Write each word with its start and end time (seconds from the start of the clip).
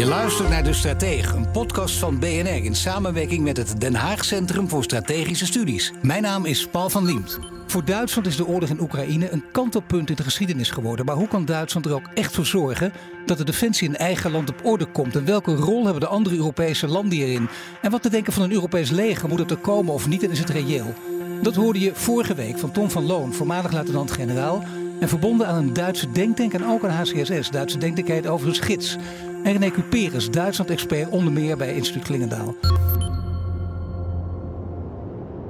Je 0.00 0.06
luistert 0.06 0.48
naar 0.48 0.64
De 0.64 0.72
Stratege, 0.72 1.36
een 1.36 1.50
podcast 1.50 1.98
van 1.98 2.18
BNR 2.18 2.64
in 2.64 2.74
samenwerking 2.74 3.42
met 3.42 3.56
het 3.56 3.80
Den 3.80 3.94
Haag 3.94 4.24
Centrum 4.24 4.68
voor 4.68 4.84
Strategische 4.84 5.46
Studies. 5.46 5.92
Mijn 6.02 6.22
naam 6.22 6.44
is 6.44 6.66
Paul 6.66 6.90
van 6.90 7.04
Liemt. 7.04 7.38
Voor 7.66 7.84
Duitsland 7.84 8.26
is 8.26 8.36
de 8.36 8.46
oorlog 8.46 8.68
in 8.68 8.80
Oekraïne 8.80 9.30
een 9.30 9.44
kantelpunt 9.52 10.10
in 10.10 10.16
de 10.16 10.22
geschiedenis 10.22 10.70
geworden. 10.70 11.06
Maar 11.06 11.14
hoe 11.14 11.28
kan 11.28 11.44
Duitsland 11.44 11.86
er 11.86 11.94
ook 11.94 12.08
echt 12.14 12.34
voor 12.34 12.46
zorgen 12.46 12.92
dat 13.26 13.38
de 13.38 13.44
defensie 13.44 13.88
in 13.88 13.96
eigen 13.96 14.30
land 14.30 14.48
op 14.48 14.64
orde 14.64 14.86
komt? 14.86 15.16
En 15.16 15.24
welke 15.24 15.54
rol 15.54 15.84
hebben 15.84 16.00
de 16.00 16.08
andere 16.08 16.36
Europese 16.36 16.86
landen 16.86 17.18
hierin? 17.18 17.48
En 17.82 17.90
wat 17.90 18.02
te 18.02 18.10
denken 18.10 18.32
van 18.32 18.42
een 18.42 18.52
Europees 18.52 18.90
leger? 18.90 19.28
Moet 19.28 19.38
het 19.38 19.50
er 19.50 19.56
komen 19.56 19.94
of 19.94 20.08
niet 20.08 20.22
en 20.22 20.30
is 20.30 20.38
het 20.38 20.50
reëel? 20.50 20.94
Dat 21.42 21.54
hoorde 21.54 21.80
je 21.80 21.94
vorige 21.94 22.34
week 22.34 22.58
van 22.58 22.72
Tom 22.72 22.90
van 22.90 23.06
Loon, 23.06 23.34
voormalig 23.34 23.72
luitenant-generaal. 23.72 24.64
En 25.00 25.08
verbonden 25.08 25.46
aan 25.46 25.56
een 25.56 25.72
Duitse 25.72 26.10
denktank 26.10 26.52
en 26.52 26.66
ook 26.66 26.84
aan 26.84 26.90
HCSS, 26.90 27.50
Duitse 27.50 27.78
denktank 27.78 28.28
over 28.28 28.48
een 28.48 28.54
gids. 28.54 28.96
En 29.42 29.52
René 29.52 29.70
Cuperus, 29.70 30.30
Duitsland-expert 30.30 31.08
onder 31.08 31.32
meer 31.32 31.56
bij 31.56 31.74
Instituut 31.74 32.02
Klingendaal. 32.02 32.56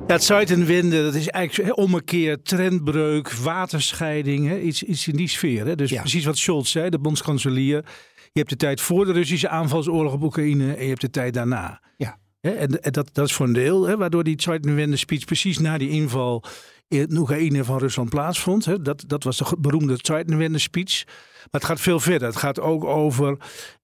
Ja, 0.07 0.17
het 0.17 0.25
Zuidenwinden, 0.25 1.05
dat 1.05 1.15
is 1.15 1.29
eigenlijk 1.29 1.77
ommekeer, 1.79 2.43
trendbreuk, 2.43 3.33
waterscheiding, 3.33 4.49
hè? 4.49 4.59
Iets, 4.61 4.83
iets 4.83 5.09
in 5.09 5.17
die 5.17 5.29
sfeer. 5.29 5.67
Hè? 5.67 5.75
Dus 5.75 5.93
precies 5.93 6.25
wat 6.25 6.39
Scholz 6.39 6.71
zei, 6.71 6.91
de 6.91 6.99
bondskanselier. 6.99 7.85
Je 8.33 8.39
hebt 8.39 8.51
de 8.51 8.57
tijd 8.57 8.81
voor 8.81 9.05
de 9.05 9.13
Russische 9.13 9.49
aanvalsoorlog 9.49 10.13
op 10.13 10.23
Oekraïne 10.23 10.75
en 10.75 10.83
je 10.83 10.89
hebt 10.89 11.01
de 11.01 11.11
tijd 11.11 11.35
daarna. 11.35 11.83
Ja. 11.97 12.19
En, 12.41 12.83
en 12.83 12.93
dat, 12.93 13.11
dat 13.13 13.27
is 13.27 13.33
voor 13.33 13.47
een 13.47 13.53
deel, 13.53 13.87
hè, 13.87 13.97
waardoor 13.97 14.25
die 14.25 14.43
Zuidenwende 14.43 14.97
speech 14.97 15.25
precies 15.25 15.59
na 15.59 15.79
die 15.79 15.91
inval 15.91 16.45
in 16.91 17.17
Oekraïne 17.17 17.65
van 17.65 17.79
Rusland 17.79 18.09
plaatsvond. 18.09 18.65
Hè. 18.65 18.83
Dat, 18.83 19.05
dat 19.07 19.25
was 19.25 19.37
de 19.37 19.57
beroemde 19.59 19.99
Zuidenwende 20.03 20.59
speech. 20.59 21.05
Maar 21.07 21.61
het 21.61 21.65
gaat 21.65 21.81
veel 21.81 22.01
verder. 22.01 22.29
Het 22.29 22.37
gaat 22.37 22.61
ook 22.61 22.85
over, 22.85 23.37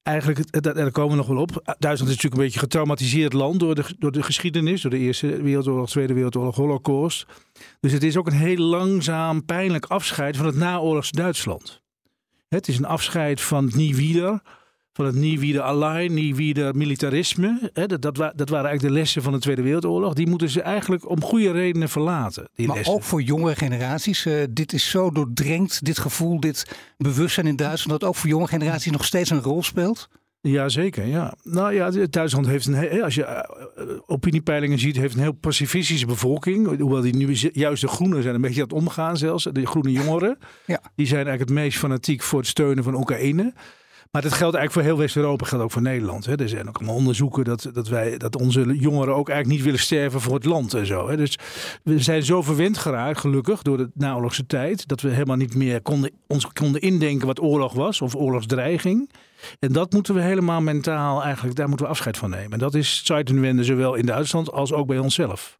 eigenlijk, 0.02 0.62
daar 0.62 0.90
komen 0.90 1.10
we 1.10 1.16
nog 1.16 1.26
wel 1.26 1.36
op. 1.36 1.50
Duitsland 1.64 1.90
is 1.90 1.98
natuurlijk 1.98 2.34
een 2.34 2.42
beetje 2.42 2.58
getraumatiseerd 2.58 3.32
land 3.32 3.60
door 3.60 3.74
de, 3.74 3.84
door 3.98 4.12
de 4.12 4.22
geschiedenis. 4.22 4.82
Door 4.82 4.90
de 4.90 4.98
Eerste 4.98 5.42
Wereldoorlog, 5.42 5.88
Tweede 5.88 6.14
Wereldoorlog, 6.14 6.56
Holocaust. 6.56 7.26
Dus 7.80 7.92
het 7.92 8.02
is 8.02 8.16
ook 8.16 8.26
een 8.26 8.32
heel 8.32 8.58
langzaam, 8.58 9.44
pijnlijk 9.44 9.84
afscheid 9.84 10.36
van 10.36 10.46
het 10.46 10.56
naoorlogs 10.56 11.10
Duitsland. 11.10 11.82
Het 12.48 12.68
is 12.68 12.78
een 12.78 12.84
afscheid 12.84 13.40
van 13.40 13.64
het 13.64 13.74
nie 13.74 13.96
wieder 13.96 14.42
van 14.96 15.06
het 15.06 15.14
nie 15.14 15.40
wieder 15.40 15.62
allein, 15.62 16.14
nie 16.14 16.34
wieder 16.34 16.76
militarisme. 16.76 17.70
Hè, 17.72 17.86
dat, 17.86 18.02
dat, 18.02 18.14
dat, 18.14 18.48
waren 18.48 18.66
eigenlijk 18.66 18.80
de 18.80 19.00
lessen 19.00 19.22
van 19.22 19.32
de 19.32 19.38
Tweede 19.38 19.62
Wereldoorlog. 19.62 20.14
Die 20.14 20.26
moeten 20.26 20.50
ze 20.50 20.62
eigenlijk 20.62 21.08
om 21.08 21.22
goede 21.22 21.50
redenen 21.50 21.88
verlaten. 21.88 22.48
Die 22.54 22.66
maar 22.66 22.76
lessen. 22.76 22.94
ook 22.94 23.02
voor 23.02 23.22
jongere 23.22 23.56
generaties. 23.56 24.26
Uh, 24.26 24.42
dit 24.50 24.72
is 24.72 24.90
zo 24.90 25.10
doordrenkt, 25.10 25.84
dit 25.84 25.98
gevoel, 25.98 26.40
dit 26.40 26.76
bewustzijn 26.96 27.46
in 27.46 27.56
Duitsland, 27.56 28.00
dat 28.00 28.08
ook 28.08 28.16
voor 28.16 28.28
jonge 28.28 28.46
generaties 28.46 28.92
nog 28.92 29.04
steeds 29.04 29.30
een 29.30 29.42
rol 29.42 29.62
speelt. 29.62 30.08
Jazeker, 30.40 31.06
ja. 31.06 31.34
Nou 31.42 31.74
ja, 31.74 31.90
Duitsland 32.10 32.46
heeft 32.46 32.66
een, 32.66 33.02
als 33.02 33.14
je 33.14 33.48
opiniepeilingen 34.06 34.78
ziet, 34.78 34.96
heeft 34.96 35.14
een 35.14 35.20
heel 35.20 35.32
pacifistische 35.32 36.06
bevolking. 36.06 36.78
Hoewel 36.80 37.00
die 37.00 37.16
nu 37.16 37.32
juist 37.52 37.80
de 37.80 37.88
groenen 37.88 38.22
zijn 38.22 38.34
een 38.34 38.40
beetje 38.40 38.62
aan 38.62 38.68
het 38.68 38.76
omgaan 38.76 39.16
zelfs. 39.16 39.48
De 39.52 39.66
groene 39.66 39.92
jongeren. 39.92 40.38
Ja. 40.66 40.80
Die 40.94 41.06
zijn 41.06 41.26
eigenlijk 41.26 41.50
het 41.50 41.58
meest 41.58 41.78
fanatiek 41.78 42.22
voor 42.22 42.38
het 42.38 42.48
steunen 42.48 42.84
van 42.84 42.94
Oekraïne. 42.94 43.52
Maar 44.10 44.22
dat 44.22 44.32
geldt 44.32 44.56
eigenlijk 44.56 44.72
voor 44.72 44.82
heel 44.82 44.96
West-Europa, 44.96 45.44
geldt 45.44 45.64
ook 45.64 45.72
voor 45.72 45.82
Nederland. 45.82 46.26
Hè. 46.26 46.34
Er 46.34 46.48
zijn 46.48 46.68
ook 46.68 46.76
allemaal 46.76 46.94
onderzoeken 46.94 47.44
dat, 47.44 47.70
dat, 47.72 47.88
wij, 47.88 48.16
dat 48.18 48.36
onze 48.36 48.60
jongeren 48.60 49.14
ook 49.14 49.28
eigenlijk 49.28 49.48
niet 49.58 49.62
willen 49.62 49.80
sterven 49.80 50.20
voor 50.20 50.34
het 50.34 50.44
land 50.44 50.74
en 50.74 50.86
zo. 50.86 51.08
Hè. 51.08 51.16
Dus 51.16 51.38
we 51.82 51.98
zijn 51.98 52.22
zo 52.22 52.42
verwend 52.42 52.78
geraakt, 52.78 53.18
gelukkig, 53.18 53.62
door 53.62 53.76
de 53.76 53.90
naoorlogse 53.94 54.46
tijd, 54.46 54.88
dat 54.88 55.00
we 55.00 55.08
helemaal 55.08 55.36
niet 55.36 55.54
meer 55.54 55.82
konden, 55.82 56.10
ons 56.26 56.46
konden 56.52 56.80
indenken 56.80 57.26
wat 57.26 57.40
oorlog 57.40 57.72
was 57.72 58.00
of 58.00 58.14
oorlogsdreiging. 58.14 59.10
En 59.58 59.72
dat 59.72 59.92
moeten 59.92 60.14
we 60.14 60.20
helemaal 60.20 60.60
mentaal 60.60 61.22
eigenlijk, 61.22 61.56
daar 61.56 61.68
moeten 61.68 61.86
we 61.86 61.92
afscheid 61.92 62.16
van 62.16 62.30
nemen. 62.30 62.52
En 62.52 62.58
dat 62.58 62.74
is 62.74 63.04
Zeitenwende 63.04 63.64
zowel 63.64 63.94
in 63.94 64.06
Duitsland 64.06 64.52
als 64.52 64.72
ook 64.72 64.86
bij 64.86 64.98
onszelf. 64.98 65.56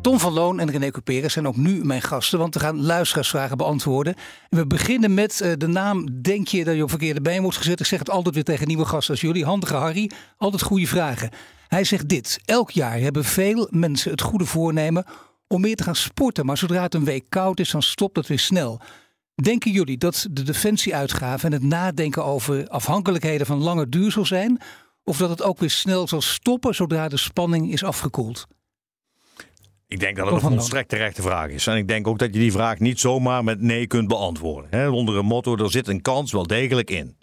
Tom 0.00 0.18
van 0.18 0.32
Loon 0.32 0.60
en 0.60 0.70
René 0.70 0.90
Cuperus 0.90 1.32
zijn 1.32 1.46
ook 1.46 1.56
nu 1.56 1.84
mijn 1.84 2.02
gasten, 2.02 2.38
want 2.38 2.54
we 2.54 2.60
gaan 2.60 2.82
luisteraarsvragen 2.82 3.56
beantwoorden. 3.56 4.14
En 4.48 4.58
we 4.58 4.66
beginnen 4.66 5.14
met 5.14 5.40
uh, 5.42 5.52
de 5.56 5.66
naam, 5.66 6.22
denk 6.22 6.48
je 6.48 6.64
dat 6.64 6.74
je 6.74 6.82
op 6.82 6.88
verkeerde 6.88 7.20
been 7.20 7.42
wordt 7.42 7.56
gezet? 7.56 7.80
Ik 7.80 7.86
zeg 7.86 7.98
het 7.98 8.10
altijd 8.10 8.34
weer 8.34 8.44
tegen 8.44 8.66
nieuwe 8.66 8.84
gasten 8.84 9.10
als 9.10 9.20
jullie. 9.20 9.44
Handige 9.44 9.74
Harry, 9.74 10.10
altijd 10.36 10.62
goede 10.62 10.86
vragen. 10.86 11.30
Hij 11.68 11.84
zegt 11.84 12.08
dit, 12.08 12.40
elk 12.44 12.70
jaar 12.70 12.98
hebben 12.98 13.24
veel 13.24 13.68
mensen 13.70 14.10
het 14.10 14.20
goede 14.20 14.44
voornemen 14.44 15.04
om 15.46 15.60
meer 15.60 15.76
te 15.76 15.82
gaan 15.82 15.94
sporten. 15.94 16.46
Maar 16.46 16.58
zodra 16.58 16.82
het 16.82 16.94
een 16.94 17.04
week 17.04 17.24
koud 17.28 17.60
is, 17.60 17.70
dan 17.70 17.82
stopt 17.82 18.16
het 18.16 18.26
weer 18.26 18.38
snel. 18.38 18.80
Denken 19.34 19.70
jullie 19.70 19.98
dat 19.98 20.26
de 20.30 20.42
defensieuitgaven 20.42 21.52
en 21.52 21.52
het 21.52 21.68
nadenken 21.68 22.24
over 22.24 22.68
afhankelijkheden 22.68 23.46
van 23.46 23.62
lange 23.62 23.88
duur 23.88 24.10
zal 24.10 24.26
zijn? 24.26 24.60
Of 25.04 25.16
dat 25.16 25.30
het 25.30 25.42
ook 25.42 25.58
weer 25.58 25.70
snel 25.70 26.08
zal 26.08 26.20
stoppen 26.20 26.74
zodra 26.74 27.08
de 27.08 27.16
spanning 27.16 27.72
is 27.72 27.84
afgekoeld? 27.84 28.46
Ik 29.90 30.00
denk 30.00 30.16
dat 30.16 30.30
het 30.30 30.42
een 30.42 30.50
volstrekt 30.50 30.88
terechte 30.88 31.22
vraag 31.22 31.48
is. 31.48 31.66
En 31.66 31.76
ik 31.76 31.88
denk 31.88 32.06
ook 32.06 32.18
dat 32.18 32.34
je 32.34 32.40
die 32.40 32.52
vraag 32.52 32.78
niet 32.78 33.00
zomaar 33.00 33.44
met 33.44 33.60
nee 33.60 33.86
kunt 33.86 34.08
beantwoorden. 34.08 34.92
onder 34.92 35.16
een 35.16 35.26
motto, 35.26 35.56
er 35.56 35.70
zit 35.70 35.88
een 35.88 36.02
kans 36.02 36.32
wel 36.32 36.46
degelijk 36.46 36.90
in. 36.90 37.16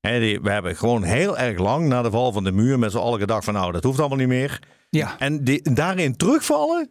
we 0.00 0.40
hebben 0.42 0.76
gewoon 0.76 1.02
heel 1.02 1.38
erg 1.38 1.58
lang 1.58 1.88
na 1.88 2.02
de 2.02 2.10
val 2.10 2.32
van 2.32 2.44
de 2.44 2.52
muur 2.52 2.78
met 2.78 2.90
z'n 2.90 2.98
allen 2.98 3.18
gedacht 3.18 3.44
van 3.44 3.54
nou, 3.54 3.72
dat 3.72 3.82
hoeft 3.82 3.98
allemaal 3.98 4.18
niet 4.18 4.28
meer. 4.28 4.62
Ja. 4.90 5.18
En 5.18 5.44
die, 5.44 5.72
daarin 5.74 6.16
terugvallen, 6.16 6.90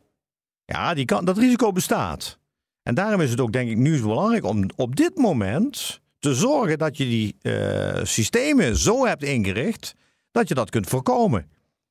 ja, 0.65 0.93
die 0.93 1.05
kan, 1.05 1.25
dat 1.25 1.37
risico 1.37 1.71
bestaat. 1.71 2.39
En 2.83 2.95
daarom 2.95 3.21
is 3.21 3.29
het 3.29 3.41
ook 3.41 3.51
denk 3.51 3.69
ik 3.69 3.77
nu 3.77 3.97
zo 3.97 4.07
belangrijk 4.07 4.45
om 4.45 4.69
op 4.75 4.95
dit 4.95 5.17
moment 5.17 6.01
te 6.19 6.33
zorgen 6.33 6.77
dat 6.77 6.97
je 6.97 7.03
die 7.03 7.35
uh, 7.41 7.99
systemen 8.03 8.77
zo 8.77 9.05
hebt 9.05 9.23
ingericht 9.23 9.95
dat 10.31 10.47
je 10.47 10.53
dat 10.53 10.69
kunt 10.69 10.87
voorkomen. 10.87 11.49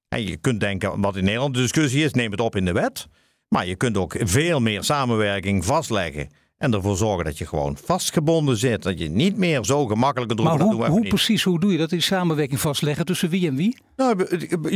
En 0.09 0.23
je 0.23 0.37
kunt 0.37 0.61
denken, 0.61 1.01
wat 1.01 1.17
in 1.17 1.25
Nederland 1.25 1.55
de 1.55 1.61
discussie 1.61 2.05
is, 2.05 2.13
neem 2.13 2.31
het 2.31 2.41
op 2.41 2.57
in 2.57 2.65
de 2.65 2.73
wet. 2.73 3.09
Maar 3.57 3.67
je 3.67 3.77
kunt 3.77 3.97
ook 3.97 4.15
veel 4.19 4.61
meer 4.61 4.85
samenwerking 4.85 5.65
vastleggen. 5.65 6.29
En 6.59 6.75
ervoor 6.75 6.97
zorgen 6.97 7.25
dat 7.25 7.39
je 7.39 7.47
gewoon 7.47 7.77
vastgebonden 7.85 8.57
zit. 8.57 8.83
Dat 8.83 8.99
je 8.99 9.09
niet 9.09 9.37
meer 9.37 9.65
zo 9.65 9.87
gemakkelijk 9.87 10.31
een 10.31 10.45
Maar 10.45 10.61
hoe, 10.61 10.87
hoe 10.87 11.09
precies, 11.09 11.43
hoe 11.43 11.61
doe 11.61 11.73
je 11.73 11.79
dat? 11.79 11.91
Die 11.91 12.01
samenwerking 12.01 12.61
vastleggen 12.61 13.05
tussen 13.05 13.29
wie 13.29 13.49
en 13.49 13.57
wie? 13.57 13.79
Nou, 13.97 14.27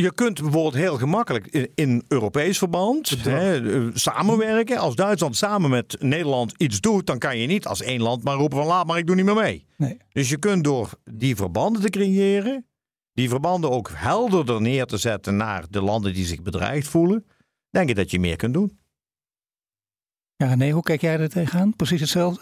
je 0.00 0.12
kunt 0.14 0.41
bijvoorbeeld 0.42 0.74
heel 0.74 0.96
gemakkelijk 0.96 1.70
in, 1.74 2.04
Europees 2.08 2.58
verband 2.58 3.24
hè, 3.24 3.72
eh, 3.74 3.91
samenwerken. 3.92 4.78
Als 4.78 4.94
Duitsland 4.94 5.36
samen 5.36 5.70
met 5.70 5.97
Nederland 5.98 6.54
iets 6.56 6.80
doet, 6.80 7.06
dan 7.06 7.18
kan 7.18 7.38
je 7.38 7.47
niet 7.47 7.66
als 7.66 7.82
één 7.82 8.02
land 8.02 8.24
maar 8.24 8.36
roepen 8.36 8.58
van 8.58 8.66
laat 8.66 8.86
maar, 8.86 8.98
ik 8.98 9.06
doe 9.06 9.16
niet 9.16 9.24
meer 9.24 9.34
mee. 9.34 9.64
Nee. 9.76 9.97
Dus 10.12 10.28
je 10.28 10.38
kunt 10.38 10.64
door 10.64 10.91
die 11.10 11.36
verbanden 11.36 11.82
te 11.82 11.91
creëren, 11.91 12.66
die 13.12 13.28
verbanden 13.28 13.70
ook 13.70 13.91
helderder 13.94 14.60
neer 14.60 14.86
te 14.86 14.97
zetten 14.97 15.36
naar 15.36 15.64
de 15.70 15.82
landen 15.82 16.14
die 16.14 16.26
zich 16.26 16.42
bedreigd 16.42 16.88
voelen 16.88 17.24
denk 17.70 17.88
ik 17.88 17.97
dat 17.97 18.10
je 18.10 18.20
meer 18.20 18.36
kunt 18.36 18.54
doen. 18.54 18.78
Ja, 20.36 20.54
nee, 20.54 20.72
hoe 20.72 20.82
kijk 20.82 21.00
jij 21.00 21.18
er 21.18 21.28
tegenaan? 21.28 21.77
Precies 21.77 22.00
hetzelfde? 22.00 22.41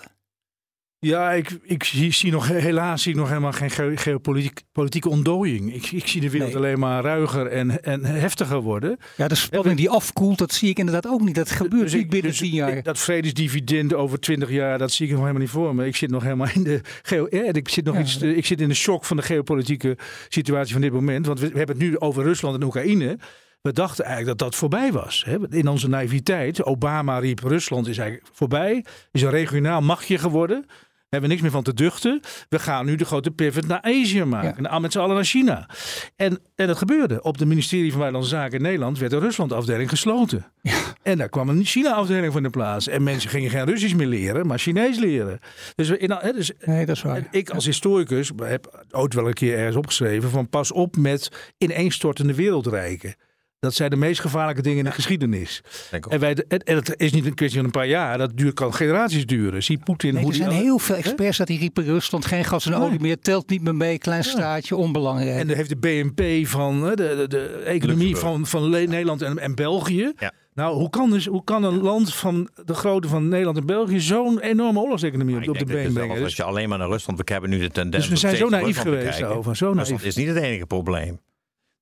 Ja, 1.01 1.33
ik, 1.33 1.59
ik 1.63 1.85
zie, 1.85 2.31
nog, 2.31 2.49
helaas 2.49 3.03
zie 3.03 3.13
ik 3.13 3.19
nog 3.19 3.29
helemaal 3.29 3.53
geen 3.53 3.99
geopolitieke 3.99 5.09
ontdooiing. 5.09 5.75
Ik, 5.75 5.91
ik 5.91 6.07
zie 6.07 6.21
de 6.21 6.31
wereld 6.31 6.55
alleen 6.55 6.79
maar 6.79 7.03
ruiger 7.03 7.47
en, 7.47 7.83
en 7.85 8.05
heftiger 8.05 8.61
worden. 8.61 8.99
Ja, 9.17 9.29
de 9.29 9.35
spanning 9.35 9.77
die 9.77 9.91
afkoelt, 9.91 10.39
dat 10.39 10.53
zie 10.53 10.69
ik 10.69 10.79
inderdaad 10.79 11.07
ook 11.07 11.21
niet. 11.21 11.35
Dat 11.35 11.51
gebeurt 11.51 11.83
dus 11.83 11.95
niet 11.95 12.09
binnen 12.09 12.31
dus 12.31 12.41
tien 12.41 12.51
jaar. 12.51 12.83
dat 12.83 12.99
vredesdivividend 12.99 13.95
over 13.95 14.21
twintig 14.21 14.51
jaar, 14.51 14.79
dat 14.79 14.93
zie 14.93 15.07
ik 15.07 15.11
nog 15.11 15.21
helemaal 15.21 15.43
niet 15.43 15.51
voor 15.51 15.75
me. 15.75 15.87
Ik 15.87 15.97
zit 15.97 16.11
nog 16.11 16.23
helemaal 16.23 16.49
in 16.55 16.63
de, 16.63 16.81
geo, 17.03 17.27
ik 17.31 17.69
zit 17.69 17.85
nog 17.85 17.99
iets, 17.99 18.17
ik 18.23 18.47
zit 18.47 18.61
in 18.61 18.69
de 18.69 18.75
shock 18.75 19.05
van 19.05 19.17
de 19.17 19.23
geopolitieke 19.23 19.99
situatie 20.29 20.73
van 20.73 20.83
dit 20.83 20.93
moment. 20.93 21.27
Want 21.27 21.41
we, 21.41 21.49
we 21.49 21.59
hebben 21.59 21.77
het 21.77 21.85
nu 21.85 21.99
over 21.99 22.23
Rusland 22.23 22.55
en 22.55 22.63
Oekraïne. 22.63 23.19
We 23.61 23.73
dachten 23.73 24.05
eigenlijk 24.05 24.39
dat 24.39 24.49
dat 24.51 24.59
voorbij 24.59 24.93
was. 24.93 25.27
In 25.51 25.69
onze 25.69 25.89
naïviteit. 25.89 26.65
Obama 26.65 27.19
riep 27.19 27.41
Rusland 27.41 27.87
is 27.89 27.99
eigenlijk 27.99 28.31
voorbij. 28.33 28.85
Is 29.13 29.23
een 29.23 29.31
regionaal 29.31 29.81
machtje 29.81 30.19
geworden. 30.19 30.67
hebben 31.09 31.29
we 31.29 31.35
niks 31.35 31.41
meer 31.41 31.51
van 31.51 31.63
te 31.63 31.75
duchten. 31.75 32.21
We 32.49 32.59
gaan 32.59 32.87
nu 32.87 32.95
de 32.95 33.05
grote 33.05 33.31
pivot 33.31 33.67
naar 33.67 33.83
Azië 33.83 34.25
maken. 34.25 34.63
Ja. 34.63 34.79
Met 34.79 34.93
z'n 34.93 34.99
allen 34.99 35.15
naar 35.15 35.25
China. 35.25 35.69
En, 36.17 36.39
en 36.55 36.67
dat 36.67 36.79
gebeurde. 36.79 37.23
Op 37.23 37.39
het 37.39 37.49
ministerie 37.49 37.91
van 37.91 38.01
Buitenlandse 38.01 38.37
Zaken 38.37 38.57
in 38.57 38.63
Nederland 38.63 38.99
werd 38.99 39.11
de 39.11 39.19
Rusland-afdeling 39.19 39.89
gesloten. 39.89 40.47
Ja. 40.63 40.79
En 41.03 41.19
daar 41.19 41.29
kwam 41.29 41.49
een 41.49 41.65
China-afdeling 41.65 42.33
van 42.33 42.43
de 42.43 42.51
plaats. 42.51 42.89
En 42.89 43.03
mensen 43.03 43.31
gingen 43.31 43.51
geen 43.51 43.65
Russisch 43.65 43.95
meer 43.95 44.07
leren, 44.07 44.47
maar 44.47 44.59
Chinees 44.59 44.99
leren. 44.99 45.39
Dus, 45.75 45.91
in, 45.91 46.19
dus 46.35 46.53
nee, 46.65 46.87
dat 46.87 46.97
is 46.97 47.03
waar. 47.03 47.29
ik 47.31 47.51
als 47.51 47.65
historicus 47.65 48.31
heb 48.43 48.85
ooit 48.91 49.15
wel 49.15 49.27
een 49.27 49.33
keer 49.33 49.59
ergens 49.59 49.77
opgeschreven 49.77 50.31
van 50.31 50.49
pas 50.49 50.73
op 50.73 50.97
met 50.97 51.53
ineenstortende 51.59 52.35
wereldrijken. 52.35 53.15
Dat 53.61 53.75
zijn 53.75 53.91
de 53.91 53.97
meest 53.97 54.21
gevaarlijke 54.21 54.63
dingen 54.63 54.79
in 54.79 54.85
de 54.85 54.91
geschiedenis. 54.91 55.63
En, 56.09 56.21
wij, 56.21 56.35
en, 56.49 56.77
het 56.77 56.95
is 56.97 57.13
niet 57.13 57.27
een 57.27 57.35
kwestie 57.35 57.57
van 57.57 57.67
een 57.67 57.73
paar 57.73 57.87
jaar. 57.87 58.19
Dat 58.19 58.37
duurt, 58.37 58.55
kan 58.55 58.75
generaties 58.75 59.27
duren. 59.27 59.63
Zie 59.63 59.79
Poetin 59.79 60.15
nee, 60.15 60.23
hoe 60.23 60.33
Er 60.33 60.37
zijn 60.39 60.51
heel 60.51 60.79
veel 60.79 60.95
experts 60.95 61.37
dat 61.37 61.47
die 61.47 61.59
riepen 61.59 61.85
Rusland 61.85 62.27
geen 62.27 62.45
gas 62.45 62.67
en 62.67 62.75
olie 62.75 63.01
meer. 63.01 63.19
Telt 63.19 63.49
niet 63.49 63.63
meer 63.63 63.75
mee. 63.75 63.99
Klein 63.99 64.25
staatje, 64.25 64.77
onbelangrijk. 64.77 65.41
En 65.41 65.47
dan 65.47 65.57
heeft 65.57 65.69
de 65.69 65.77
BNP 65.77 66.47
van 66.47 66.81
de, 66.81 66.95
de, 66.97 67.25
de 67.29 67.63
economie 67.65 68.17
van, 68.17 68.47
van 68.47 68.71
Nederland 68.71 69.23
en, 69.23 69.39
en 69.39 69.55
België. 69.55 70.13
Ja. 70.19 70.33
Nou, 70.55 70.77
hoe 70.77 70.91
kan, 70.91 71.11
dus, 71.11 71.27
hoe 71.27 71.45
kan 71.45 71.65
een 71.65 71.81
land 71.81 72.15
van 72.15 72.49
de 72.65 72.75
grootte 72.75 73.09
van 73.09 73.29
Nederland 73.29 73.57
en 73.57 73.67
België 73.67 74.01
zo'n 74.01 74.41
enorme 74.41 74.81
oorlogseconomie 74.81 75.37
op, 75.37 75.49
op 75.49 75.59
de 75.59 75.65
been 75.65 75.93
brengen? 75.93 76.23
Als 76.23 76.37
je 76.37 76.43
alleen 76.43 76.69
maar 76.69 76.79
naar 76.79 76.89
Rusland, 76.89 77.19
we 77.19 77.33
hebben 77.33 77.51
nu 77.51 77.59
de 77.59 77.71
tendens. 77.71 78.09
Dus 78.09 78.13
we 78.13 78.29
zijn 78.29 78.37
zo 78.37 78.49
naïef 78.49 78.79
geweest 78.79 79.23
over. 79.23 79.57
Zo 79.57 79.75
naïef. 79.75 79.89
Dat 79.89 80.03
is 80.03 80.17
niet 80.17 80.29
het 80.29 80.37
enige 80.37 80.67
probleem. 80.67 81.19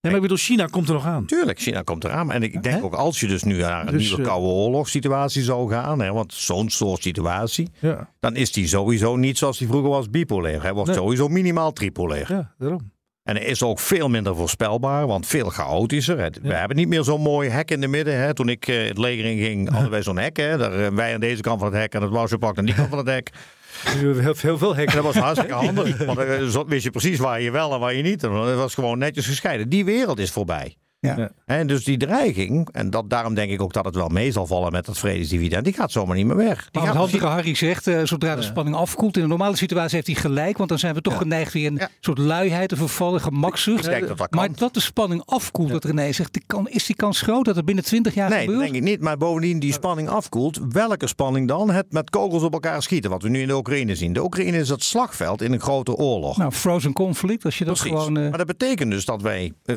Maar 0.07 0.17
ik 0.17 0.23
bedoel, 0.23 0.37
China 0.37 0.67
komt 0.67 0.89
er 0.89 0.95
nog 0.95 1.05
aan. 1.05 1.27
Tuurlijk, 1.27 1.61
China 1.61 1.83
komt 1.83 2.05
eraan. 2.05 2.33
En 2.33 2.43
ik 2.43 2.63
denk 2.63 2.85
ook 2.85 2.95
als 2.95 3.21
je 3.21 3.27
dus 3.27 3.43
nu 3.43 3.57
naar 3.57 3.87
een 3.87 3.93
dus, 3.93 4.09
nieuwe 4.09 4.23
koude 4.23 4.47
oorlogssituatie 4.47 5.43
zou 5.43 5.71
gaan, 5.71 6.01
hè, 6.01 6.13
want 6.13 6.33
zo'n 6.33 6.71
soort 6.71 7.03
situatie, 7.03 7.69
ja. 7.81 8.11
dan 8.21 8.37
is 8.37 8.53
die 8.53 8.69
sowieso 8.69 9.17
niet 9.17 9.39
zoals 9.39 9.59
die 9.59 9.69
vroeger 9.69 9.91
was 9.91 10.11
bipolair. 10.11 10.63
Hij 10.63 10.73
wordt 10.73 10.95
sowieso 10.95 11.29
minimaal 11.29 11.73
tripolair. 11.73 12.27
Ja, 12.33 12.55
daarom. 12.59 12.95
En 13.27 13.37
hij 13.37 13.45
is 13.45 13.63
ook 13.63 13.81
veel 13.81 14.09
minder 14.09 14.37
voorspelbaar, 14.37 15.07
want 15.07 15.27
veel 15.27 15.49
chaotischer. 15.49 16.31
We 16.43 16.55
hebben 16.55 16.77
niet 16.77 16.89
meer 16.89 17.05
zo'n 17.05 17.21
mooi 17.21 17.49
hek 17.49 17.71
in 17.71 17.81
de 17.81 17.89
midden. 17.89 18.19
Hè. 18.19 18.35
Toen 18.35 18.49
ik 18.49 18.69
uh, 18.69 18.89
het 18.89 18.99
leger 18.99 19.25
in 19.25 19.39
ging, 19.39 19.71
hadden 19.71 19.91
wij 19.91 20.03
zo'n 20.03 20.19
hek. 20.19 20.37
Hè. 20.37 20.59
Daar, 20.59 20.95
wij 20.95 21.15
aan 21.15 21.21
deze 21.21 21.43
kant 21.43 21.61
van 21.61 21.73
het 21.73 21.81
hek 21.81 21.95
en 21.95 22.03
het 22.03 22.11
Wouwsepakt 22.11 22.59
aan 22.59 22.65
die 22.65 22.75
kant 22.75 22.89
van 22.89 22.99
het 22.99 23.09
hek. 23.09 23.31
Heel, 23.85 24.35
heel 24.35 24.59
veel 24.59 24.77
hekken. 24.77 24.95
Dat 24.97 25.05
was 25.05 25.15
hartstikke 25.15 25.55
handig. 25.65 26.05
Want 26.05 26.19
dan 26.53 26.67
wist 26.67 26.85
je 26.85 26.91
precies 26.91 27.19
waar 27.19 27.41
je 27.41 27.51
wel 27.51 27.75
en 27.75 27.81
waar 27.81 27.95
je 27.95 28.03
niet. 28.03 28.23
En 28.23 28.31
dat 28.31 28.57
was 28.57 28.75
gewoon 28.75 28.99
netjes 28.99 29.27
gescheiden. 29.27 29.69
Die 29.69 29.85
wereld 29.85 30.19
is 30.19 30.31
voorbij. 30.31 30.77
Ja. 31.01 31.31
En 31.45 31.67
dus 31.67 31.85
die 31.85 31.97
dreiging, 31.97 32.69
en 32.73 32.91
dat, 32.91 33.11
daarom 33.11 33.35
denk 33.35 33.51
ik 33.51 33.63
ook 33.63 33.73
dat 33.73 33.85
het 33.85 33.95
wel 33.95 34.09
mee 34.09 34.33
zal 34.33 34.47
vallen 34.47 34.73
met 34.73 34.87
dat 34.87 34.99
vredesdividend, 34.99 35.65
die 35.65 35.73
gaat 35.73 35.93
zomaar 35.93 36.17
niet 36.17 36.27
meer 36.27 36.37
weg. 36.37 36.69
Die 36.71 36.83
maar. 36.83 36.95
Harry 37.21 37.55
zegt, 37.55 37.87
uh, 37.87 38.01
zodra 38.05 38.35
de 38.35 38.43
spanning 38.43 38.77
afkoelt, 38.77 39.17
in 39.17 39.23
een 39.23 39.29
normale 39.29 39.57
situatie 39.57 39.95
heeft 39.95 40.07
hij 40.07 40.17
gelijk, 40.17 40.57
want 40.57 40.69
dan 40.69 40.79
zijn 40.79 40.95
we 40.95 41.01
toch 41.01 41.17
geneigd 41.17 41.53
weer 41.53 41.67
een 41.67 41.81
soort 42.01 42.19
luiheid 42.19 42.69
te 42.69 42.77
vervallen, 42.77 43.21
gemakzucht. 43.21 43.85
Dat 43.85 44.19
dat 44.19 44.31
maar 44.31 44.49
dat 44.57 44.75
de 44.75 44.81
spanning 44.81 45.23
afkoelt, 45.25 45.69
dat 45.69 45.85
René 45.85 46.13
zegt, 46.13 46.33
die 46.33 46.43
kan, 46.47 46.69
is 46.69 46.87
die 46.87 46.97
kans 46.97 47.21
groot 47.21 47.45
dat 47.45 47.57
er 47.57 47.65
binnen 47.65 47.85
20 47.85 48.15
jaar 48.15 48.31
nee, 48.31 48.39
gebeurt? 48.39 48.59
Nee, 48.59 48.71
denk 48.73 48.85
ik 48.85 48.91
niet. 48.91 49.01
Maar 49.01 49.17
bovendien, 49.17 49.59
die 49.59 49.73
spanning 49.73 50.09
afkoelt. 50.09 50.61
Welke 50.69 51.07
spanning 51.07 51.49
dan? 51.49 51.71
Het 51.71 51.93
met 51.93 52.11
kogels 52.11 52.43
op 52.43 52.53
elkaar 52.53 52.83
schieten, 52.83 53.11
wat 53.11 53.23
we 53.23 53.29
nu 53.29 53.41
in 53.41 53.47
de 53.47 53.57
Oekraïne 53.57 53.95
zien. 53.95 54.13
De 54.13 54.25
Oekraïne 54.25 54.59
is 54.59 54.69
het 54.69 54.83
slagveld 54.83 55.43
in 55.43 55.53
een 55.53 55.61
grote 55.61 55.95
oorlog. 55.95 56.37
Nou, 56.37 56.53
frozen 56.53 56.93
conflict, 56.93 57.45
als 57.45 57.59
je 57.59 57.65
dat 57.65 57.79
Precies. 57.79 57.99
gewoon... 57.99 58.19
Uh... 58.19 58.29
Maar 58.29 58.39
dat 58.39 58.47
betekent 58.47 58.91
dus 58.91 59.05
dat 59.05 59.23
wij 59.23 59.53
uh, 59.65 59.77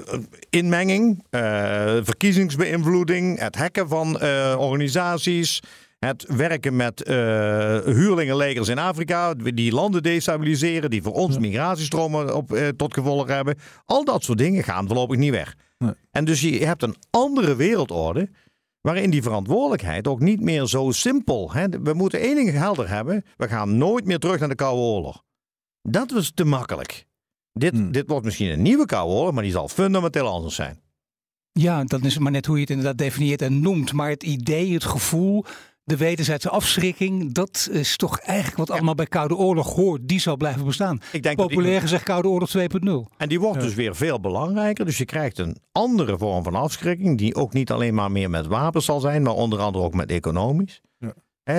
inmenging 0.50 1.09
verkiezingsbeïnvloeding, 2.04 3.40
het 3.40 3.56
hacken 3.56 3.88
van 3.88 4.20
uh, 4.22 4.56
organisaties, 4.60 5.62
het 6.00 6.26
werken 6.28 6.76
met 6.76 7.08
uh, 7.08 7.16
huurlingenlegers 7.80 8.68
in 8.68 8.78
Afrika, 8.78 9.34
die 9.34 9.72
landen 9.72 10.04
destabiliseren, 10.04 10.90
die 10.90 11.02
voor 11.02 11.14
ons 11.14 11.38
migratiestromen 11.38 12.36
op, 12.36 12.54
uh, 12.54 12.68
tot 12.68 12.94
gevolg 12.94 13.28
hebben. 13.28 13.58
Al 13.86 14.06
dat 14.06 14.24
soort 14.24 14.38
dingen 14.38 14.64
gaan 14.64 14.88
voorlopig 14.88 15.18
niet 15.18 15.32
weg. 15.32 15.56
Nee. 15.78 15.94
En 16.12 16.26
dus 16.26 16.42
je 16.42 16.66
hebt 16.66 16.84
een 16.84 16.96
andere 17.10 17.56
wereldorde. 17.56 18.30
Waarin 18.82 19.10
die 19.10 19.22
verantwoordelijkheid 19.22 20.08
ook 20.08 20.20
niet 20.20 20.42
meer 20.42 20.66
zo 20.66 20.92
simpel. 20.92 21.54
Hè? 21.54 21.70
We 21.70 21.94
moeten 21.94 22.20
één 22.20 22.36
ding 22.36 22.52
helder 22.52 22.90
hebben. 22.90 23.26
We 23.38 23.48
gaan 23.48 23.78
nooit 23.78 24.06
meer 24.06 24.20
terug 24.20 24.40
naar 24.40 24.50
de 24.50 24.56
Koude 24.56 24.82
Oorlog. 24.82 25.24
Dat 25.82 26.12
was 26.12 26.32
te 26.34 26.44
makkelijk. 26.44 27.06
Dit, 27.54 27.72
hmm. 27.72 27.92
dit 27.92 28.08
wordt 28.08 28.26
misschien 28.26 28.50
een 28.50 28.62
nieuwe 28.62 28.86
Koude 28.86 29.14
Oorlog, 29.14 29.34
maar 29.34 29.44
die 29.44 29.52
zal 29.52 29.68
fundamenteel 29.68 30.28
anders 30.28 30.56
zijn. 30.56 30.80
Ja, 31.62 31.84
dat 31.84 32.04
is 32.04 32.18
maar 32.18 32.32
net 32.32 32.46
hoe 32.46 32.56
je 32.56 32.62
het 32.62 32.70
inderdaad 32.70 32.98
definieert 32.98 33.42
en 33.42 33.62
noemt. 33.62 33.94
Maar 33.94 34.10
het 34.10 34.24
idee, 34.24 34.74
het 34.74 34.84
gevoel, 34.84 35.46
de 35.84 35.98
wederzijdse 35.98 36.50
afschrikking, 36.50 37.34
dat 37.34 37.70
is 37.72 37.98
toch 37.98 38.20
eigenlijk 38.20 38.58
wat 38.58 38.72
allemaal 38.72 38.96
bij 38.96 39.06
Koude 39.06 39.36
Oorlog 39.36 39.76
hoort. 39.76 40.08
Die 40.08 40.20
zal 40.20 40.38
blijven 40.38 40.66
bestaan. 40.66 41.02
Ik 41.12 41.24
denk 41.24 41.38
Populair 41.38 41.72
die... 41.72 41.80
gezegd 41.80 42.04
Koude 42.04 42.28
Oorlog 42.28 42.50
2.0. 42.58 43.16
En 43.18 43.30
die 43.30 43.40
wordt 43.40 43.62
dus 43.62 43.74
weer 43.74 43.96
veel 43.96 44.20
belangrijker. 44.20 44.86
Dus 44.86 44.98
je 44.98 45.06
krijgt 45.06 45.38
een 45.38 45.58
andere 45.72 46.18
vorm 46.18 46.44
van 46.44 46.56
afschrikking, 46.56 47.18
die 47.18 47.36
ook 47.36 47.54
niet 47.54 47.72
alleen 47.72 47.94
maar 47.94 48.12
meer 48.12 48.30
met 48.30 48.48
wapens 48.48 48.86
zal 48.86 49.00
zijn, 49.00 49.22
maar 49.22 49.34
onder 49.34 49.60
andere 49.60 49.84
ook 49.84 49.94
met 49.94 50.12
economisch. 50.12 50.82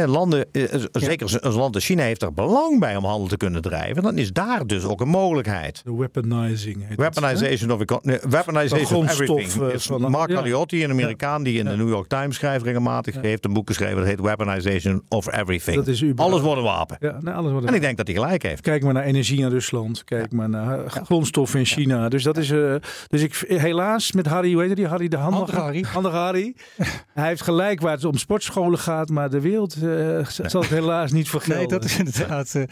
Landen, 0.07 0.53
eh, 0.53 0.65
zeker 0.93 1.39
een 1.41 1.53
land 1.53 1.75
als 1.75 1.85
China 1.85 2.03
heeft 2.03 2.23
er 2.23 2.35
belang 2.35 2.81
bij 2.81 2.97
om 2.97 3.05
handel 3.05 3.29
te 3.29 3.37
kunnen 3.37 3.63
drijven. 3.63 4.03
Dan 4.03 4.19
is 4.19 4.33
daar 4.33 4.67
dus 4.67 4.85
ook 4.85 5.01
een 5.01 5.09
mogelijkheid. 5.09 5.81
De 5.85 5.97
weaponizing. 5.97 6.97
Weaponization, 6.97 7.71
of, 7.71 7.83
weaponization 8.31 9.05
of 9.05 9.11
everything. 9.11 9.73
Is 9.73 9.89
Mark 9.89 10.33
Galliotti, 10.33 10.85
een 10.85 10.91
Amerikaan 10.91 11.43
die 11.43 11.59
in 11.59 11.65
de 11.65 11.77
New 11.77 11.89
York 11.89 12.09
Times 12.09 12.37
schrijft 12.37 12.65
regelmatig, 12.65 13.15
heeft 13.21 13.45
een 13.45 13.53
boek 13.53 13.67
geschreven 13.67 13.97
dat 13.97 14.07
heet 14.07 14.21
Weaponization 14.21 15.03
of 15.09 15.33
Everything. 15.33 15.77
Dat 15.77 15.87
is 15.87 16.05
alles 16.17 16.41
wordt 16.41 16.59
een 16.59 16.65
wapen. 16.65 16.97
Ja, 17.01 17.19
nee, 17.21 17.35
alles 17.35 17.53
wordt 17.53 17.67
en 17.67 17.75
ik 17.75 17.81
denk 17.81 17.97
dat 17.97 18.07
hij 18.07 18.17
gelijk 18.17 18.43
heeft. 18.43 18.61
Kijk 18.61 18.83
maar 18.83 18.93
naar 18.93 19.05
energie 19.05 19.41
in 19.41 19.49
Rusland. 19.49 20.05
Kijk 20.05 20.33
maar 20.33 20.49
naar 20.49 20.91
grondstoffen 20.91 21.59
in 21.59 21.67
China. 21.67 22.09
Dus 22.09 22.23
dat 22.23 22.37
is. 22.37 22.51
Uh, 22.51 22.75
dus 23.09 23.23
ik 23.23 23.45
helaas 23.47 24.13
met 24.13 24.27
Harry, 24.27 24.53
hoe 24.53 24.63
heet 24.63 24.77
die? 24.77 24.87
Harry 24.87 25.09
de 25.09 25.17
Handige 25.17 25.57
Harry. 25.57 25.85
Harry. 26.03 26.55
hij 27.15 27.29
heeft 27.29 27.43
gelijk 27.43 27.81
waar 27.81 27.93
het 27.93 28.05
om 28.05 28.17
sportscholen 28.17 28.79
gaat, 28.79 29.09
maar 29.09 29.31
de 29.31 29.41
wereld 29.41 29.75
uh, 29.83 30.27
zal 30.27 30.61
het 30.61 30.71
helaas 30.71 31.13
niet 31.13 31.29
vergelden. 31.29 31.57
Nee, 31.57 31.67
dat 31.67 31.85
is 31.85 31.99
inderdaad, 31.99 32.55
uh, 32.55 32.63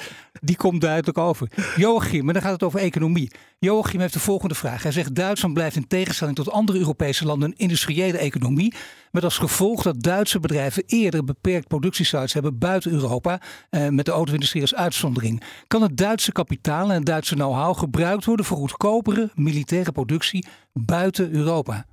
die 0.40 0.56
komt 0.56 0.80
duidelijk 0.80 1.18
over. 1.18 1.48
Joachim, 1.76 2.24
maar 2.24 2.34
dan 2.34 2.42
gaat 2.42 2.52
het 2.52 2.62
over 2.62 2.80
economie. 2.80 3.30
Joachim 3.58 4.00
heeft 4.00 4.12
de 4.12 4.20
volgende 4.20 4.54
vraag. 4.54 4.82
Hij 4.82 4.92
zegt 4.92 5.14
Duitsland 5.14 5.54
blijft 5.54 5.76
in 5.76 5.86
tegenstelling 5.86 6.36
tot 6.36 6.50
andere 6.50 6.78
Europese 6.78 7.26
landen 7.26 7.48
een 7.48 7.58
industriële 7.58 8.18
economie. 8.18 8.74
Met 9.10 9.24
als 9.24 9.38
gevolg 9.38 9.82
dat 9.82 10.02
Duitse 10.02 10.40
bedrijven 10.40 10.82
eerder 10.86 11.24
beperkt 11.24 11.68
productiesites 11.68 12.32
hebben 12.32 12.58
buiten 12.58 12.92
Europa. 12.92 13.40
Eh, 13.70 13.88
met 13.88 14.04
de 14.04 14.12
auto-industrie 14.12 14.62
als 14.62 14.74
uitzondering. 14.74 15.42
Kan 15.66 15.82
het 15.82 15.96
Duitse 15.96 16.32
kapitaal 16.32 16.88
en 16.88 16.96
het 16.96 17.06
Duitse 17.06 17.34
know-how 17.34 17.78
gebruikt 17.78 18.24
worden 18.24 18.46
voor 18.46 18.56
goedkopere 18.56 19.30
militaire 19.34 19.92
productie 19.92 20.46
buiten 20.72 21.30
Europa? 21.30 21.86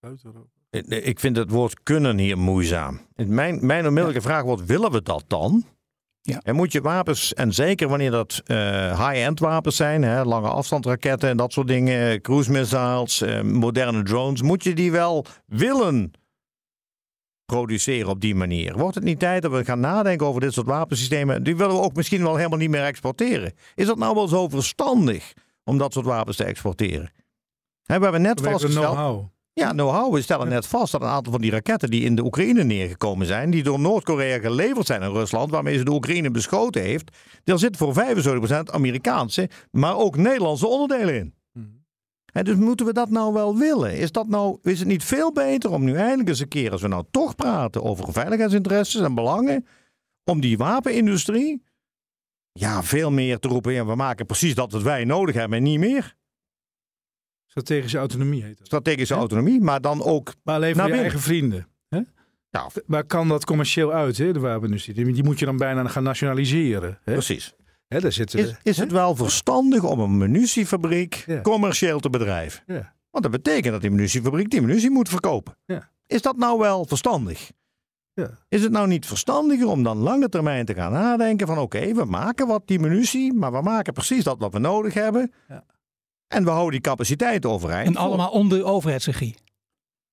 Buiten 0.00 0.26
Europa. 0.26 0.53
Ik 0.88 1.20
vind 1.20 1.36
het 1.36 1.50
woord 1.50 1.82
kunnen 1.82 2.18
hier 2.18 2.38
moeizaam. 2.38 3.00
Mijn, 3.14 3.66
mijn 3.66 3.86
onmiddellijke 3.86 4.22
vraag 4.22 4.42
wordt, 4.42 4.64
willen 4.64 4.90
we 4.90 5.02
dat 5.02 5.24
dan? 5.26 5.64
Ja. 6.20 6.40
En 6.42 6.54
moet 6.54 6.72
je 6.72 6.80
wapens, 6.80 7.34
en 7.34 7.52
zeker 7.52 7.88
wanneer 7.88 8.10
dat 8.10 8.42
uh, 8.46 8.56
high-end 9.08 9.38
wapens 9.38 9.76
zijn, 9.76 10.02
hè, 10.02 10.24
lange 10.24 10.48
afstandsraketten 10.48 11.28
en 11.28 11.36
dat 11.36 11.52
soort 11.52 11.68
dingen, 11.68 12.20
cruise 12.20 12.50
missiles, 12.50 13.22
uh, 13.22 13.42
moderne 13.42 14.02
drones, 14.02 14.42
moet 14.42 14.62
je 14.62 14.74
die 14.74 14.92
wel 14.92 15.24
willen 15.46 16.12
produceren 17.44 18.08
op 18.08 18.20
die 18.20 18.34
manier? 18.34 18.78
Wordt 18.78 18.94
het 18.94 19.04
niet 19.04 19.18
tijd 19.18 19.42
dat 19.42 19.52
we 19.52 19.64
gaan 19.64 19.80
nadenken 19.80 20.26
over 20.26 20.40
dit 20.40 20.52
soort 20.52 20.66
wapensystemen? 20.66 21.42
Die 21.42 21.56
willen 21.56 21.74
we 21.74 21.82
ook 21.82 21.94
misschien 21.94 22.22
wel 22.22 22.36
helemaal 22.36 22.58
niet 22.58 22.70
meer 22.70 22.84
exporteren. 22.84 23.52
Is 23.74 23.86
dat 23.86 23.98
nou 23.98 24.14
wel 24.14 24.28
zo 24.28 24.48
verstandig 24.48 25.32
om 25.64 25.78
dat 25.78 25.92
soort 25.92 26.06
wapens 26.06 26.36
te 26.36 26.44
exporteren? 26.44 27.12
Hè, 27.82 27.96
we 27.96 28.02
hebben 28.02 28.22
net 28.22 28.40
vastgesteld. 28.40 29.32
Ja, 29.54 29.70
know-how. 29.70 30.14
We 30.14 30.22
stellen 30.22 30.48
net 30.48 30.66
vast 30.66 30.92
dat 30.92 31.02
een 31.02 31.08
aantal 31.08 31.32
van 31.32 31.40
die 31.40 31.50
raketten 31.50 31.90
die 31.90 32.02
in 32.02 32.14
de 32.14 32.24
Oekraïne 32.24 32.64
neergekomen 32.64 33.26
zijn, 33.26 33.50
die 33.50 33.62
door 33.62 33.80
Noord-Korea 33.80 34.38
geleverd 34.38 34.86
zijn 34.86 35.02
aan 35.02 35.12
Rusland, 35.12 35.50
waarmee 35.50 35.78
ze 35.78 35.84
de 35.84 35.90
Oekraïne 35.90 36.30
beschoten 36.30 36.82
heeft, 36.82 37.16
daar 37.44 37.58
zitten 37.58 37.94
voor 37.94 37.94
75% 38.66 38.72
Amerikaanse, 38.72 39.50
maar 39.70 39.96
ook 39.96 40.16
Nederlandse 40.16 40.66
onderdelen 40.66 41.14
in. 41.14 41.34
En 42.32 42.44
dus 42.44 42.56
moeten 42.56 42.86
we 42.86 42.92
dat 42.92 43.10
nou 43.10 43.32
wel 43.32 43.56
willen? 43.56 43.98
Is, 43.98 44.12
dat 44.12 44.28
nou, 44.28 44.58
is 44.62 44.78
het 44.78 44.88
niet 44.88 45.04
veel 45.04 45.32
beter 45.32 45.70
om 45.70 45.84
nu 45.84 45.94
eindelijk 45.94 46.28
eens 46.28 46.40
een 46.40 46.48
keer, 46.48 46.72
als 46.72 46.82
we 46.82 46.88
nou 46.88 47.04
toch 47.10 47.34
praten 47.34 47.82
over 47.82 48.12
veiligheidsinteresses 48.12 49.00
en 49.00 49.14
belangen, 49.14 49.66
om 50.24 50.40
die 50.40 50.56
wapenindustrie 50.56 51.62
ja, 52.52 52.82
veel 52.82 53.10
meer 53.10 53.38
te 53.38 53.48
roepen, 53.48 53.72
ja, 53.72 53.86
we 53.86 53.94
maken 53.94 54.26
precies 54.26 54.54
dat 54.54 54.72
wat 54.72 54.82
wij 54.82 55.04
nodig 55.04 55.34
hebben 55.34 55.58
en 55.58 55.64
niet 55.64 55.78
meer. 55.78 56.14
Strategische 57.54 57.98
autonomie 57.98 58.42
heet 58.42 58.58
dat. 58.58 58.66
Strategische 58.66 59.14
autonomie, 59.14 59.60
maar 59.60 59.80
dan 59.80 60.02
ook 60.02 60.34
maar 60.42 60.54
alleen 60.54 60.74
voor 60.74 60.86
je 60.86 60.92
eigen 60.92 61.20
vrienden. 61.20 61.66
Hè? 61.88 62.00
Ja. 62.50 62.70
Maar 62.86 63.04
kan 63.04 63.28
dat 63.28 63.44
commercieel 63.44 63.92
uit, 63.92 64.18
hè, 64.18 64.32
de 64.32 64.40
wapenindustrie? 64.40 65.12
Die 65.12 65.24
moet 65.24 65.38
je 65.38 65.44
dan 65.44 65.56
bijna 65.56 65.88
gaan 65.88 66.02
nationaliseren. 66.02 66.98
Hè? 67.02 67.12
Precies. 67.12 67.54
Hè, 67.86 68.00
daar 68.00 68.12
zitten 68.12 68.38
is, 68.38 68.54
is 68.62 68.76
het 68.76 68.92
wel 68.92 69.16
verstandig 69.16 69.82
om 69.82 70.00
een 70.00 70.18
munitiefabriek 70.18 71.26
commercieel 71.42 72.00
te 72.00 72.10
bedrijven? 72.10 72.62
Ja. 72.66 72.94
Want 73.10 73.24
dat 73.24 73.32
betekent 73.32 73.72
dat 73.72 73.80
die 73.80 73.90
munitiefabriek 73.90 74.50
die 74.50 74.60
munitie 74.60 74.90
moet 74.90 75.08
verkopen. 75.08 75.56
Ja. 75.64 75.90
Is 76.06 76.22
dat 76.22 76.36
nou 76.36 76.58
wel 76.58 76.84
verstandig? 76.86 77.50
Ja. 78.12 78.30
Is 78.48 78.62
het 78.62 78.72
nou 78.72 78.86
niet 78.86 79.06
verstandiger 79.06 79.66
om 79.66 79.82
dan 79.82 79.96
lange 79.96 80.28
termijn 80.28 80.64
te 80.64 80.74
gaan 80.74 80.92
nadenken 80.92 81.46
van 81.46 81.58
oké, 81.58 81.94
we 81.94 82.04
maken 82.04 82.46
wat 82.46 82.62
die 82.66 82.78
munitie, 82.78 83.32
maar 83.32 83.52
we 83.52 83.60
maken 83.62 83.92
precies 83.92 84.24
dat 84.24 84.38
wat 84.38 84.52
we 84.52 84.58
nodig 84.58 84.94
hebben. 84.94 85.32
Ja. 85.48 85.64
En 86.28 86.44
we 86.44 86.50
houden 86.50 86.70
die 86.72 86.80
capaciteit 86.80 87.46
overeind. 87.46 87.86
En 87.86 87.92
voor- 87.94 88.02
allemaal 88.02 88.30
onder 88.30 88.64
overheidsregie. 88.64 89.34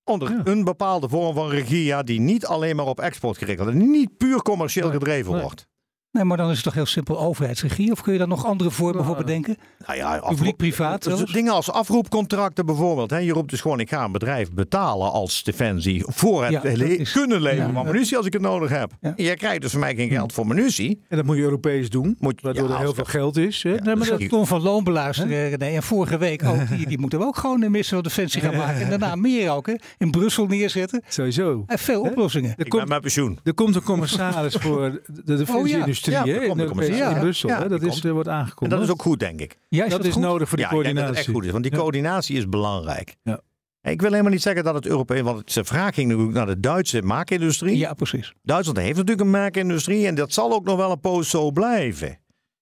onder 0.03 0.31
Ja. 0.31 0.41
een 0.43 0.63
bepaalde 0.63 1.09
vorm 1.09 1.35
van 1.35 1.49
regie, 1.49 1.83
ja, 1.83 2.03
die 2.03 2.19
niet 2.19 2.45
alleen 2.45 2.75
maar 2.75 2.85
op 2.85 2.99
export 2.99 3.37
gericht 3.37 3.57
wordt. 3.59 3.73
En 3.73 3.79
die 3.79 3.87
niet 3.89 4.17
puur 4.17 4.41
commercieel 4.41 4.87
Nee, 4.87 4.97
gedreven 4.97 5.31
nee. 5.31 5.41
wordt. 5.41 5.67
Nee, 6.11 6.23
maar 6.23 6.37
dan 6.37 6.49
is 6.49 6.55
het 6.55 6.63
toch 6.63 6.73
heel 6.73 6.85
simpel 6.85 7.19
overheidsregie? 7.19 7.91
Of 7.91 8.01
kun 8.01 8.13
je 8.13 8.19
daar 8.19 8.27
nog 8.27 8.45
andere 8.45 8.71
vormen 8.71 9.03
voor 9.05 9.13
Nou, 9.13 9.25
bedenken? 9.25 9.57
Nou 9.85 9.97
ja, 9.97 10.19
Publiek-privaat 10.27 11.03
Dus 11.03 11.17
zelfs? 11.17 11.31
Dingen 11.33 11.53
als 11.53 11.71
afroepcontracten 11.71 12.65
bijvoorbeeld. 12.65 13.09
Hè. 13.09 13.17
Je 13.17 13.33
roept 13.33 13.49
dus 13.49 13.61
gewoon, 13.61 13.79
ik 13.79 13.89
ga 13.89 14.03
een 14.03 14.11
bedrijf 14.11 14.51
betalen 14.51 15.11
als 15.11 15.43
defensie 15.43 16.03
voor 16.07 16.43
het 16.43 16.51
Ja, 16.51 16.59
dat 16.61 16.77
le- 16.77 16.83
is- 16.85 17.11
kunnen 17.11 17.41
leveren 17.41 17.67
ja. 17.67 17.73
van 17.73 17.85
munitie 17.85 18.17
als 18.17 18.25
ik 18.25 18.33
het 18.33 18.41
nodig 18.41 18.69
heb. 18.69 18.91
Ja. 19.01 19.13
Je 19.15 19.35
krijgt 19.35 19.61
dus 19.61 19.71
van 19.71 19.79
mij 19.79 19.95
geen 19.95 20.09
geld 20.09 20.33
voor 20.33 20.47
munitie. 20.47 21.01
En 21.09 21.17
dat 21.17 21.25
moet 21.25 21.35
je 21.35 21.41
Europees 21.41 21.89
doen, 21.89 22.15
Moet- 22.19 22.41
waardoor 22.41 22.67
ja, 22.67 22.73
er 22.73 22.79
heel 22.79 22.93
veel 22.93 23.03
geld 23.05 23.37
is. 23.37 23.63
Hè? 23.63 23.75
nee, 23.75 23.95
maar 23.95 24.07
dat, 24.07 24.29
Tom 24.29 24.45
van 24.47 24.61
Loon 24.61 24.83
beluisteren, 24.83 25.49
René. 25.49 25.65
En 25.75 25.83
vorige 25.83 26.17
week 26.17 26.43
ook. 26.43 26.67
Die, 26.69 26.87
die 26.87 26.99
moeten 26.99 27.19
we 27.19 27.25
ook 27.25 27.37
gewoon 27.37 27.61
een 27.61 27.71
minister 27.71 27.93
van 27.95 28.03
Defensie 28.03 28.41
gaan 28.41 28.55
maken. 28.55 28.81
En 28.81 28.89
daarna 28.89 29.15
meer 29.29 29.51
ook. 29.51 29.67
Hè. 29.67 29.73
In 29.97 30.11
Brussel 30.11 30.45
neerzetten. 30.45 31.01
sowieso. 31.07 31.63
Heeft 31.67 31.83
veel 31.83 32.01
oplossingen. 32.01 32.49
Er 32.49 32.55
Ik 32.57 32.69
ben 32.69 32.79
komt, 32.79 32.87
met 32.89 33.01
pensioen. 33.01 33.39
er 33.43 33.53
komt 33.53 33.75
een 33.75 33.83
commissaris 33.83 34.55
voor 34.55 35.01
de 35.25 35.35
defensieindustrie 35.35 35.99
Ja, 36.05 36.25
hè, 36.25 36.47
komt 36.47 36.61
in, 36.61 36.67
commissaris. 36.67 37.13
in 37.15 37.19
Brussel. 37.19 37.49
Ja, 37.49 37.61
hè? 37.61 37.67
Dat 37.69 37.81
is, 37.81 38.03
eh, 38.03 38.11
wordt 38.11 38.27
En 38.27 38.33
aangekondigd. 38.33 38.79
dat 38.79 38.89
is 38.89 38.93
ook 38.93 39.01
goed, 39.01 39.19
denk 39.19 39.39
ik. 39.41 39.57
Ja, 39.69 39.87
dat 39.87 40.05
is 40.05 40.13
goed? 40.13 40.21
nodig 40.21 40.47
voor 40.49 40.57
die 40.57 40.65
ja, 40.67 40.71
ik 40.73 40.83
denk 40.83 40.95
dat 40.95 41.03
coördinatie. 41.05 41.17
het 41.17 41.17
echt 41.27 41.35
goed 41.35 41.45
is. 41.45 41.51
Want 41.51 41.63
die 41.63 41.71
Ja. 41.73 41.77
coördinatie 41.79 42.37
is 42.37 42.49
belangrijk. 42.49 43.15
Ja. 43.23 43.41
Ik 43.81 44.01
wil 44.01 44.09
helemaal 44.11 44.31
niet 44.31 44.41
zeggen 44.41 44.63
dat 44.63 44.73
het 44.75 44.85
Europees... 44.85 45.21
Want 45.21 45.51
zijn 45.51 45.65
vraag 45.65 45.93
ging 45.93 46.07
natuurlijk 46.09 46.35
naar 46.37 46.45
de 46.45 46.59
Duitse 46.59 47.01
maakindustrie. 47.01 47.77
Ja, 47.77 47.93
precies. 47.93 48.33
Duitsland 48.43 48.77
heeft 48.77 48.91
natuurlijk 48.97 49.21
een 49.21 49.29
maakindustrie 49.31 50.07
en 50.07 50.15
dat 50.15 50.33
zal 50.33 50.53
ook 50.53 50.65
nog 50.65 50.77
wel 50.77 50.91
een 50.91 50.99
poos 50.99 51.29
zo 51.29 51.51
blijven. 51.51 52.19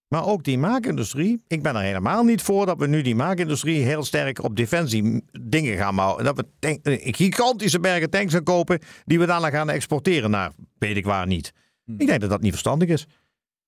Maar 0.08 0.26
ook 0.26 0.44
die 0.44 0.58
maakindustrie, 0.58 1.42
ik 1.48 1.64
ben 1.64 1.76
er 1.76 1.82
helemaal 1.82 2.24
niet 2.24 2.42
voor 2.42 2.66
dat 2.66 2.78
we 2.80 2.88
nu 2.88 3.02
die 3.02 3.16
maakindustrie 3.16 3.84
heel 3.84 4.04
sterk 4.04 4.44
op 4.44 4.56
defensie 4.56 5.24
dingen 5.42 5.78
gaan 5.78 5.96
bouwen. 5.96 6.24
Dat 6.24 6.36
we 6.38 6.46
tank- 6.60 6.86
eh, 6.86 7.14
gigantische 7.16 7.80
bergen 7.80 8.10
tanks 8.10 8.34
gaan 8.34 8.44
kopen 8.44 8.80
die 9.06 9.20
we 9.20 9.26
daarna 9.26 9.50
gaan 9.50 9.70
exporteren 9.70 10.30
naar 10.32 10.52
weet 10.78 10.98
ik 10.98 11.06
waar 11.06 11.28
niet. 11.28 11.54
Ik 11.98 12.08
denk 12.08 12.22
dat 12.22 12.30
dat 12.30 12.42
niet 12.42 12.52
verstandig 12.52 12.90
is. 12.90 13.08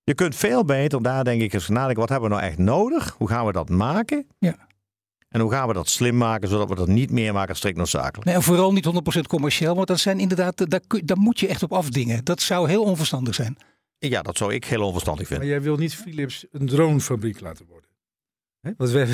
Je 0.04 0.14
kunt 0.16 0.36
veel 0.36 0.66
beter 0.66 1.02
daar 1.04 1.24
denk 1.24 1.42
ik 1.42 1.54
eens 1.54 1.68
nadenken, 1.68 2.00
wat 2.00 2.10
hebben 2.10 2.30
we 2.30 2.36
nou 2.36 2.48
echt 2.48 2.58
nodig? 2.58 3.16
Hoe 3.18 3.28
gaan 3.28 3.46
we 3.46 3.52
dat 3.52 3.70
maken? 3.70 4.28
Ja. 4.40 4.56
En 5.30 5.40
hoe 5.42 5.52
gaan 5.52 5.68
we 5.68 5.74
dat 5.74 5.90
slim 5.90 6.18
maken, 6.18 6.48
zodat 6.50 6.70
we 6.70 6.76
dat 6.76 6.88
niet 6.88 7.12
meer 7.12 7.34
maken 7.34 7.56
strikt 7.56 7.78
noodzakelijk? 7.78 8.26
Nee, 8.26 8.36
en 8.36 8.42
vooral 8.42 8.74
niet 8.74 8.86
100% 9.18 9.20
commercieel. 9.28 9.76
Want 9.76 9.88
dat 9.88 10.00
zijn 10.00 10.20
inderdaad, 10.20 10.70
daar, 10.72 10.80
kun- 10.88 11.06
daar 11.06 11.18
moet 11.18 11.40
je 11.40 11.48
echt 11.48 11.64
op 11.64 11.74
afdingen. 11.74 12.24
Dat 12.26 12.42
zou 12.42 12.70
heel 12.70 12.84
onverstandig 12.84 13.36
zijn. 13.36 13.58
Ja, 13.98 14.22
dat 14.22 14.38
zou 14.38 14.54
ik 14.54 14.66
heel 14.66 14.82
onverstandig 14.86 15.30
Maar 15.30 15.38
vinden. 15.40 15.56
jij 15.56 15.62
wil 15.66 15.78
niet 15.78 15.96
Philips 15.96 16.46
een 16.52 16.68
dronefabriek 16.68 17.40
laten 17.40 17.66
worden. 17.70 17.90
Want 18.78 18.90
we, 18.92 19.08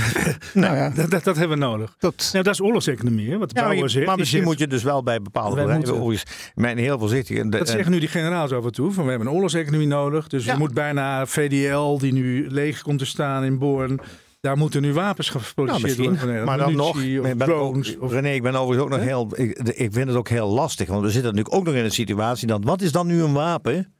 Nou 0.53 0.75
ja, 0.75 0.89
dat, 0.95 1.09
dat, 1.11 1.23
dat 1.23 1.37
hebben 1.37 1.59
we 1.59 1.65
nodig. 1.65 1.95
dat, 1.99 2.29
Nou, 2.31 2.43
dat 2.43 2.53
is 2.53 2.61
oorlogseconomie, 2.61 3.29
hè, 3.29 3.37
wat 3.37 3.49
de 3.49 3.55
Ja, 3.59 3.65
maar, 3.65 3.75
je- 3.75 3.81
maar 4.05 4.17
misschien 4.17 4.25
zegt- 4.39 4.43
moet 4.51 4.59
je 4.59 4.67
dus 4.67 4.83
wel 4.83 5.03
bij 5.03 5.21
bepaalde 5.21 5.55
bedrijven 5.55 5.97
moeten. 5.99 6.27
mijn 6.55 6.77
heel 6.77 6.99
voorzichtig. 6.99 7.37
en 7.37 7.49
de- 7.49 7.57
Dat 7.57 7.67
en- 7.67 7.73
zeggen 7.73 7.91
nu 7.91 7.99
die 7.99 8.07
generaals 8.07 8.51
af 8.51 8.65
en 8.65 8.71
toe. 8.71 8.91
Van 8.91 9.03
we 9.03 9.09
hebben 9.09 9.27
een 9.27 9.33
oorlogseconomie 9.33 9.87
nodig. 9.87 10.27
Dus 10.27 10.45
Ja. 10.45 10.53
je 10.53 10.59
moet 10.59 10.73
bijna 10.73 11.25
VDL, 11.25 11.97
die 11.97 12.13
nu 12.13 12.49
leeg 12.49 12.81
komt 12.81 12.99
te 12.99 13.05
staan 13.05 13.43
in 13.43 13.57
Born. 13.57 13.99
Daar 14.39 14.57
moeten 14.57 14.81
nu 14.81 14.93
wapens 14.93 15.31
nou, 15.33 15.43
geproduceerd 15.43 15.97
worden. 16.19 16.45
Maar 16.45 16.57
dan 16.57 16.75
nog, 16.75 16.89
Of 17.19 17.95
ook- 17.99 18.11
René, 18.11 18.29
ik 18.29 18.41
ben 18.43 18.55
overigens 18.55 18.83
ook 18.83 18.97
nog 18.97 19.07
heel. 19.07 19.27
Ik, 19.35 19.57
ik 19.59 19.93
vind 19.93 20.07
het 20.07 20.15
ook 20.15 20.29
heel 20.29 20.47
lastig. 20.49 20.87
Want 20.87 21.01
we 21.01 21.09
zitten 21.09 21.29
natuurlijk 21.35 21.55
ook 21.55 21.65
nog 21.65 21.73
in 21.75 21.83
een 21.83 21.91
situatie. 21.91 22.47
Dat, 22.47 22.63
wat 22.63 22.81
is 22.81 22.91
dan 22.91 23.07
nu 23.07 23.21
een 23.21 23.33
wapen? 23.33 23.93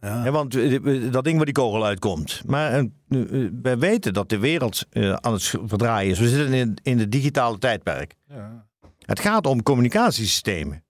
Ja. 0.00 0.30
Want 0.30 0.54
eh, 0.54 0.74
eh, 0.74 1.12
dat 1.12 1.24
ding 1.24 1.36
waar 1.36 1.44
die 1.44 1.54
kogel 1.54 1.84
uitkomt. 1.84 2.42
Maar 2.46 2.72
eh, 2.72 2.84
wij 3.62 3.78
weten 3.78 4.12
dat 4.12 4.28
de 4.28 4.38
wereld 4.38 4.86
aan 5.20 5.32
het 5.32 5.54
verdraaien 5.64 6.10
is. 6.10 6.18
We 6.18 6.28
zitten 6.28 6.54
in, 6.54 6.76
in 6.82 6.98
het 6.98 7.12
digitale 7.12 7.58
tijdperk. 7.58 8.14
Ja. 8.28 8.66
Het 8.98 9.20
gaat 9.20 9.46
om 9.46 9.62
communicatiesystemen. 9.62 10.84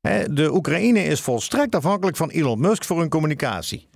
Hè, 0.00 0.32
de 0.32 0.54
Oekraïne 0.54 1.04
is 1.04 1.20
volstrekt 1.20 1.74
afhankelijk 1.74 2.16
van 2.16 2.30
Elon 2.30 2.60
Musk 2.60 2.84
voor 2.84 2.98
hun 2.98 3.08
communicatie. 3.08 3.88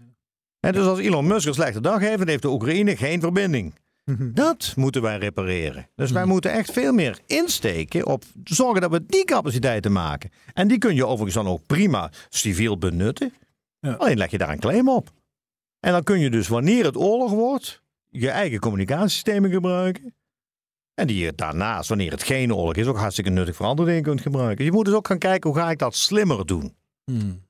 Dus 0.60 0.86
als 0.86 0.98
Elon 0.98 1.26
Musk 1.26 1.46
een 1.46 1.54
slechte 1.54 1.80
dag 1.80 2.00
heeft, 2.00 2.18
dan 2.18 2.28
heeft 2.28 2.42
de 2.42 2.50
Oekraïne 2.50 2.96
geen 2.96 3.20
verbinding. 3.20 3.74
Dat 4.34 4.72
moeten 4.76 5.02
wij 5.02 5.18
repareren. 5.18 5.88
Dus 5.94 6.10
wij 6.10 6.24
moeten 6.24 6.52
echt 6.52 6.72
veel 6.72 6.92
meer 6.92 7.18
insteken 7.26 8.06
op 8.06 8.24
zorgen 8.44 8.80
dat 8.80 8.90
we 8.90 9.06
die 9.06 9.24
capaciteiten 9.24 9.92
maken. 9.92 10.30
En 10.52 10.68
die 10.68 10.78
kun 10.78 10.94
je 10.94 11.06
overigens 11.06 11.34
dan 11.44 11.52
ook 11.52 11.66
prima 11.66 12.10
civiel 12.28 12.78
benutten. 12.78 13.32
Ja. 13.80 13.92
Alleen 13.92 14.16
leg 14.16 14.30
je 14.30 14.38
daar 14.38 14.50
een 14.50 14.58
claim 14.58 14.88
op. 14.88 15.10
En 15.80 15.92
dan 15.92 16.02
kun 16.02 16.18
je 16.18 16.30
dus 16.30 16.48
wanneer 16.48 16.84
het 16.84 16.96
oorlog 16.96 17.30
wordt, 17.30 17.82
je 18.10 18.30
eigen 18.30 18.60
communicatiesystemen 18.60 19.50
gebruiken. 19.50 20.14
En 20.94 21.06
die 21.06 21.24
je 21.24 21.34
daarnaast, 21.34 21.88
wanneer 21.88 22.10
het 22.10 22.22
geen 22.22 22.54
oorlog 22.54 22.74
is, 22.74 22.86
ook 22.86 22.98
hartstikke 22.98 23.30
nuttig 23.30 23.56
voor 23.56 23.66
andere 23.66 23.88
dingen 23.88 24.02
kunt 24.02 24.20
gebruiken. 24.20 24.64
Je 24.64 24.72
moet 24.72 24.84
dus 24.84 24.94
ook 24.94 25.06
gaan 25.06 25.18
kijken 25.18 25.50
hoe 25.50 25.58
ga 25.58 25.70
ik 25.70 25.78
dat 25.78 25.96
slimmer 25.96 26.46
doen. 26.46 26.76
Hmm. 27.04 27.44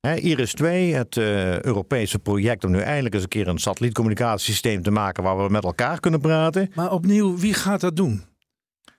Iris 0.00 0.52
2, 0.52 0.94
het 0.94 1.16
eh, 1.16 1.62
Europese 1.62 2.18
project 2.18 2.64
om 2.64 2.70
nu 2.70 2.78
eindelijk 2.78 3.14
eens 3.14 3.22
een 3.22 3.28
keer 3.28 3.48
een 3.48 3.58
satellietcommunicatiesysteem 3.58 4.82
te 4.82 4.90
maken 4.90 5.22
waar 5.22 5.44
we 5.44 5.50
met 5.50 5.64
elkaar 5.64 6.00
kunnen 6.00 6.20
praten. 6.20 6.70
Maar 6.74 6.92
opnieuw, 6.92 7.36
wie 7.36 7.54
gaat 7.54 7.80
dat 7.80 7.96
doen? 7.96 8.22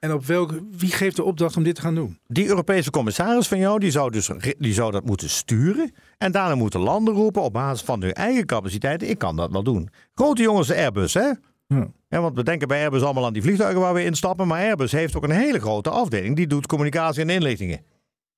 En 0.01 0.13
op 0.13 0.25
welke, 0.25 0.63
wie 0.71 0.91
geeft 0.91 1.15
de 1.15 1.23
opdracht 1.23 1.57
om 1.57 1.63
dit 1.63 1.75
te 1.75 1.81
gaan 1.81 1.95
doen? 1.95 2.19
Die 2.27 2.47
Europese 2.47 2.89
commissaris 2.91 3.47
van 3.47 3.57
jou, 3.57 3.79
die 3.79 3.91
zou, 3.91 4.11
dus, 4.11 4.29
die 4.57 4.73
zou 4.73 4.91
dat 4.91 5.05
moeten 5.05 5.29
sturen. 5.29 5.91
En 6.17 6.31
daarna 6.31 6.55
moeten 6.55 6.79
landen 6.79 7.13
roepen 7.13 7.41
op 7.41 7.53
basis 7.53 7.81
van 7.81 8.01
hun 8.01 8.13
eigen 8.13 8.45
capaciteiten. 8.45 9.09
Ik 9.09 9.17
kan 9.17 9.35
dat 9.35 9.51
wel 9.51 9.63
doen. 9.63 9.89
Grote 10.13 10.41
jongens, 10.41 10.67
de 10.67 10.75
Airbus, 10.75 11.13
hè? 11.13 11.31
Ja. 11.67 11.87
Ja, 12.09 12.21
want 12.21 12.35
we 12.35 12.43
denken 12.43 12.67
bij 12.67 12.81
Airbus 12.81 13.01
allemaal 13.01 13.25
aan 13.25 13.33
die 13.33 13.41
vliegtuigen 13.41 13.81
waar 13.81 13.93
we 13.93 14.03
instappen. 14.03 14.47
Maar 14.47 14.61
Airbus 14.61 14.91
heeft 14.91 15.15
ook 15.15 15.23
een 15.23 15.31
hele 15.31 15.59
grote 15.59 15.89
afdeling. 15.89 16.35
Die 16.35 16.47
doet 16.47 16.67
communicatie 16.67 17.21
en 17.21 17.29
inlichtingen. 17.29 17.81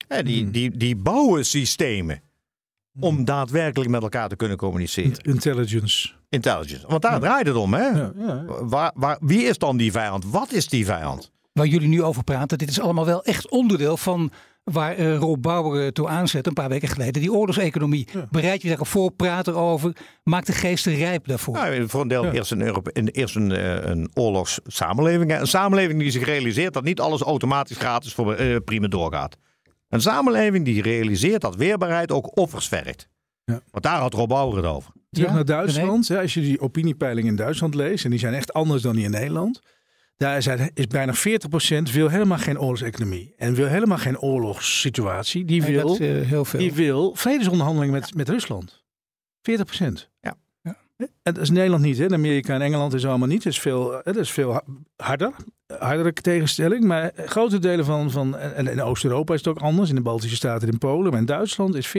En 0.08 0.26
die, 0.26 0.42
Hmm. 0.42 0.52
die, 0.52 0.78
die 0.78 0.96
bouwen 0.96 1.46
systemen 1.46 2.22
om 3.00 3.26
daadwerkelijk 3.26 3.90
met 3.90 4.02
elkaar 4.02 4.30
te 4.30 4.36
kunnen 4.36 4.58
communiceren. 4.58 5.18
Intelligence. 5.22 6.12
Intelligence. 6.30 6.88
Want 6.88 7.02
daar 7.02 7.20
draait 7.20 7.48
het 7.48 7.56
om, 7.56 7.74
hè? 7.74 7.88
Ja, 7.88 8.12
ja. 8.18 8.46
Waar, 8.46 8.92
waar, 8.96 9.18
wie 9.22 9.44
is 9.44 9.58
dan 9.58 9.78
die 9.78 9.92
vijand? 9.92 10.26
Wat 10.26 10.52
is 10.52 10.68
die 10.68 10.86
vijand? 10.86 11.32
Waar 11.54 11.68
jullie 11.68 11.88
nu 11.88 12.04
over 12.04 12.24
praten, 12.24 12.58
dit 12.58 12.70
is 12.70 12.80
allemaal 12.80 13.06
wel 13.06 13.24
echt 13.24 13.50
onderdeel 13.50 13.98
van 13.98 14.32
waar 14.64 14.96
eh, 14.96 15.18
Rob 15.18 15.42
Bauer 15.42 15.82
eh, 15.84 15.88
toe 15.88 16.08
aanzet 16.08 16.48
een 16.48 16.54
paar 16.54 16.70
weken 16.70 16.88
geleden. 16.88 17.22
Die 17.22 17.34
oorlogseconomie. 17.34 18.08
Ja. 18.14 18.28
Bereid 18.32 18.62
je 18.62 18.68
daarop 18.68 18.88
voor, 18.88 19.12
praat 19.12 19.48
erover, 19.48 19.96
maak 20.24 20.46
de 20.46 20.52
geesten 20.52 20.96
rijp 20.96 21.28
daarvoor. 21.28 21.54
Nou, 21.54 21.88
voor 21.90 22.02
een 22.02 22.08
deel 22.08 22.26
Ja. 22.26 22.32
eerst, 22.32 22.52
een, 22.52 22.62
Europe, 22.62 22.90
een, 22.94 23.08
eerst 23.08 23.36
een, 23.36 23.52
eh, 23.52 23.84
een 23.90 24.10
oorlogssamenleving. 24.14 25.40
Een 25.40 25.48
samenleving 25.48 26.00
die 26.00 26.12
zich 26.12 26.26
realiseert 26.26 26.74
dat 26.74 26.84
niet 26.84 27.00
alles 27.00 27.22
automatisch 27.22 27.78
gratis 27.78 28.14
voor 28.14 28.34
eh, 28.34 28.56
prima 28.66 28.88
doorgaat. 28.88 29.38
Een 29.90 30.02
samenleving 30.02 30.66
die 30.66 30.82
realiseert 30.82 31.42
dat 31.42 31.56
weerbaarheid 31.56 32.12
ook 32.12 32.38
offers 32.38 32.68
vergt. 32.68 33.10
Ja. 33.46 33.62
Want 33.72 33.84
daar 33.84 34.00
had 34.00 34.14
Rob 34.14 34.30
Bauer 34.30 34.56
het 34.56 34.66
over. 34.66 34.92
Terug 35.12 35.28
Ja, 35.30 35.34
naar 35.36 35.46
Duitsland. 35.46 36.08
hè, 36.08 36.22
als 36.22 36.34
je 36.34 36.42
die 36.42 36.60
opiniepeilingen 36.62 37.30
in 37.30 37.36
Duitsland 37.36 37.76
leest, 37.76 38.04
en 38.04 38.10
die 38.10 38.20
zijn 38.20 38.34
echt 38.34 38.54
anders 38.54 38.82
dan 38.82 38.96
die 38.96 39.04
in 39.06 39.12
Nederland. 39.12 39.62
Daar 40.24 40.38
is, 40.38 40.48
is 40.74 40.88
bijna 40.88 41.14
40% 41.90 41.92
wil 41.92 42.10
helemaal 42.10 42.38
geen 42.38 42.60
oorlogseconomie. 42.60 43.34
En 43.38 43.54
wil 43.54 43.68
helemaal 43.68 43.98
geen 43.98 44.20
oorlogssituatie. 44.20 45.46
Die 45.46 45.64
wil, 45.64 45.88
dat 45.88 46.00
eh, 46.00 46.22
heel 46.22 46.46
veel. 46.46 46.60
die 46.60 46.74
wil 46.74 47.16
vredesonderhandelingen 47.16 47.94
met, 47.94 48.16
met 48.16 48.30
Rusland. 48.30 48.84
40%. 49.52 49.52
Ja. 50.20 50.36
Ja. 50.62 50.78
En 50.98 51.34
dat 51.34 51.38
is 51.38 51.50
Nederland 51.50 51.84
niet. 51.84 51.98
Hè? 51.98 52.04
In 52.04 52.14
Amerika 52.14 52.54
en 52.54 52.62
Engeland 52.62 52.94
is 52.94 53.06
allemaal 53.06 53.28
niet. 53.28 53.44
Het 53.44 53.54
is 53.54 53.60
veel, 53.60 54.02
het 54.04 54.16
is 54.16 54.32
veel 54.32 54.52
ha- 54.52 54.64
harder. 54.96 55.32
Hardere 55.80 56.14
tegenstelling. 56.14 56.84
Maar 56.84 57.12
grote 57.16 57.60
delen 57.60 57.86
van. 57.86 58.12
van 58.12 58.38
en 58.38 58.68
in 58.68 58.82
Oost-Europa 58.82 59.34
is 59.34 59.40
het 59.40 59.48
ook 59.48 59.62
anders. 59.62 59.90
In 59.90 59.96
de 59.96 60.02
Baltische 60.02 60.36
Staten 60.36 60.68
en 60.68 60.74
in 60.74 60.80
Polen. 60.80 61.12
Maar 61.12 61.20
in 61.20 61.26
Duitsland 61.26 61.76
is 61.76 61.88
40% 61.88 61.92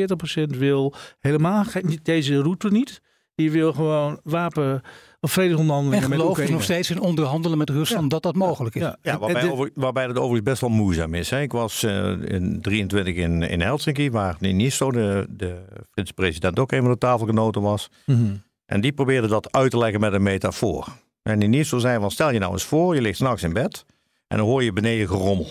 wil 0.46 0.94
helemaal 1.18 1.64
deze 2.02 2.42
route 2.42 2.70
niet. 2.70 3.00
Die 3.34 3.50
wil 3.50 3.72
gewoon 3.72 4.20
wapen. 4.22 4.82
Of 5.24 5.32
vredesonderhandelingen 5.32 6.04
en 6.04 6.10
met 6.10 6.18
geloof 6.18 6.36
je 6.36 6.42
Oekraïne. 6.42 6.52
nog 6.52 6.62
steeds 6.62 6.90
in 6.90 7.00
onderhandelen 7.00 7.58
met 7.58 7.70
Rusland 7.70 8.10
dat 8.10 8.22
dat 8.22 8.34
mogelijk 8.34 8.74
is? 8.74 8.82
Ja, 9.02 9.18
waarbij, 9.18 9.50
over, 9.50 9.70
waarbij 9.74 10.06
het 10.06 10.16
overigens 10.16 10.42
best 10.42 10.60
wel 10.60 10.70
moeizaam 10.70 11.14
is. 11.14 11.30
Hè. 11.30 11.40
Ik 11.40 11.52
was 11.52 11.82
eh, 11.82 12.12
in 12.22 12.58
23 12.60 13.14
in, 13.14 13.42
in 13.42 13.60
Helsinki, 13.60 14.10
waar 14.10 14.36
Ninisto, 14.38 14.90
de, 14.90 15.26
de 15.30 15.56
Finse 15.90 16.12
president, 16.12 16.58
ook 16.58 16.72
een 16.72 16.82
van 16.82 16.90
de 16.90 16.98
tafelgenoten 16.98 17.62
was. 17.62 17.90
Mhm. 18.06 18.34
En 18.66 18.80
die 18.80 18.92
probeerde 18.92 19.28
dat 19.28 19.52
uit 19.52 19.70
te 19.70 19.78
leggen 19.78 20.00
met 20.00 20.12
een 20.12 20.22
metafoor. 20.22 20.88
En 21.22 21.38
Ninisto 21.38 21.78
zei 21.78 22.00
van, 22.00 22.10
stel 22.10 22.30
je 22.30 22.38
nou 22.38 22.52
eens 22.52 22.64
voor, 22.64 22.94
je 22.94 23.00
ligt 23.00 23.16
s'nachts 23.16 23.42
in 23.42 23.52
bed 23.52 23.84
en 24.26 24.36
dan 24.36 24.46
hoor 24.46 24.62
je 24.62 24.72
beneden 24.72 25.08
gerommel. 25.08 25.46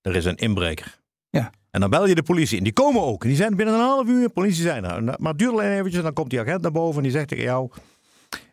Er 0.00 0.16
is 0.16 0.24
een 0.24 0.36
inbreker. 0.36 1.00
Ja. 1.30 1.50
En 1.70 1.80
dan 1.80 1.90
bel 1.90 2.06
je 2.06 2.14
de 2.14 2.22
politie. 2.22 2.58
En 2.58 2.64
die 2.64 2.72
komen 2.72 3.02
ook. 3.02 3.22
En 3.22 3.28
die 3.28 3.36
zijn 3.36 3.56
binnen 3.56 3.74
een 3.74 3.80
half 3.80 4.08
uur, 4.08 4.30
politie 4.30 4.62
zijn 4.62 4.84
er. 4.84 5.02
Maar 5.02 5.30
het 5.30 5.38
duurt 5.38 5.52
alleen 5.52 5.78
eventjes, 5.78 6.02
dan 6.02 6.12
komt 6.12 6.30
die 6.30 6.40
agent 6.40 6.62
naar 6.62 6.72
boven 6.72 6.96
en 6.96 7.02
die 7.02 7.12
zegt 7.12 7.28
tegen 7.28 7.44
jou... 7.44 7.70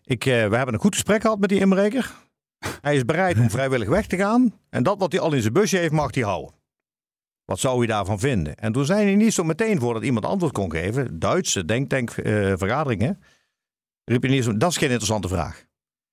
Ik, 0.06 0.26
eh, 0.26 0.48
we 0.48 0.56
hebben 0.56 0.74
een 0.74 0.80
goed 0.80 0.94
gesprek 0.94 1.22
gehad 1.22 1.40
met 1.40 1.50
die 1.50 1.60
inbreker. 1.60 2.12
Hij 2.82 2.96
is 2.96 3.06
bereid 3.06 3.38
om 3.38 3.50
vrijwillig 3.58 3.88
weg 3.88 4.08
te 4.08 4.18
gaan. 4.18 4.60
En 4.70 4.84
dat 4.84 5.00
wat 5.00 5.12
hij 5.12 5.22
al 5.22 5.34
in 5.34 5.42
zijn 5.42 5.54
busje 5.54 5.78
heeft, 5.78 5.92
mag 5.92 6.16
hij 6.16 6.24
houden. 6.24 6.56
Wat 7.46 7.60
zou 7.60 7.82
je 7.82 7.88
daarvan 7.88 8.20
vinden? 8.20 8.56
En 8.56 8.72
toen 8.72 8.86
zei 8.86 9.04
hij 9.04 9.16
niet 9.16 9.34
zo 9.34 9.44
meteen 9.44 9.80
voordat 9.80 10.04
iemand 10.04 10.26
antwoord 10.26 10.54
kon 10.54 10.72
geven, 10.72 11.20
Duitse 11.20 11.66
denktankvergadering, 11.66 13.02
uh, 13.02 13.10
riep 14.04 14.22
hij 14.22 14.32
niet 14.32 14.44
zo, 14.44 14.58
dat 14.58 14.70
is 14.70 14.78
geen 14.78 14.90
interessante 14.90 15.28
vraag. 15.28 15.66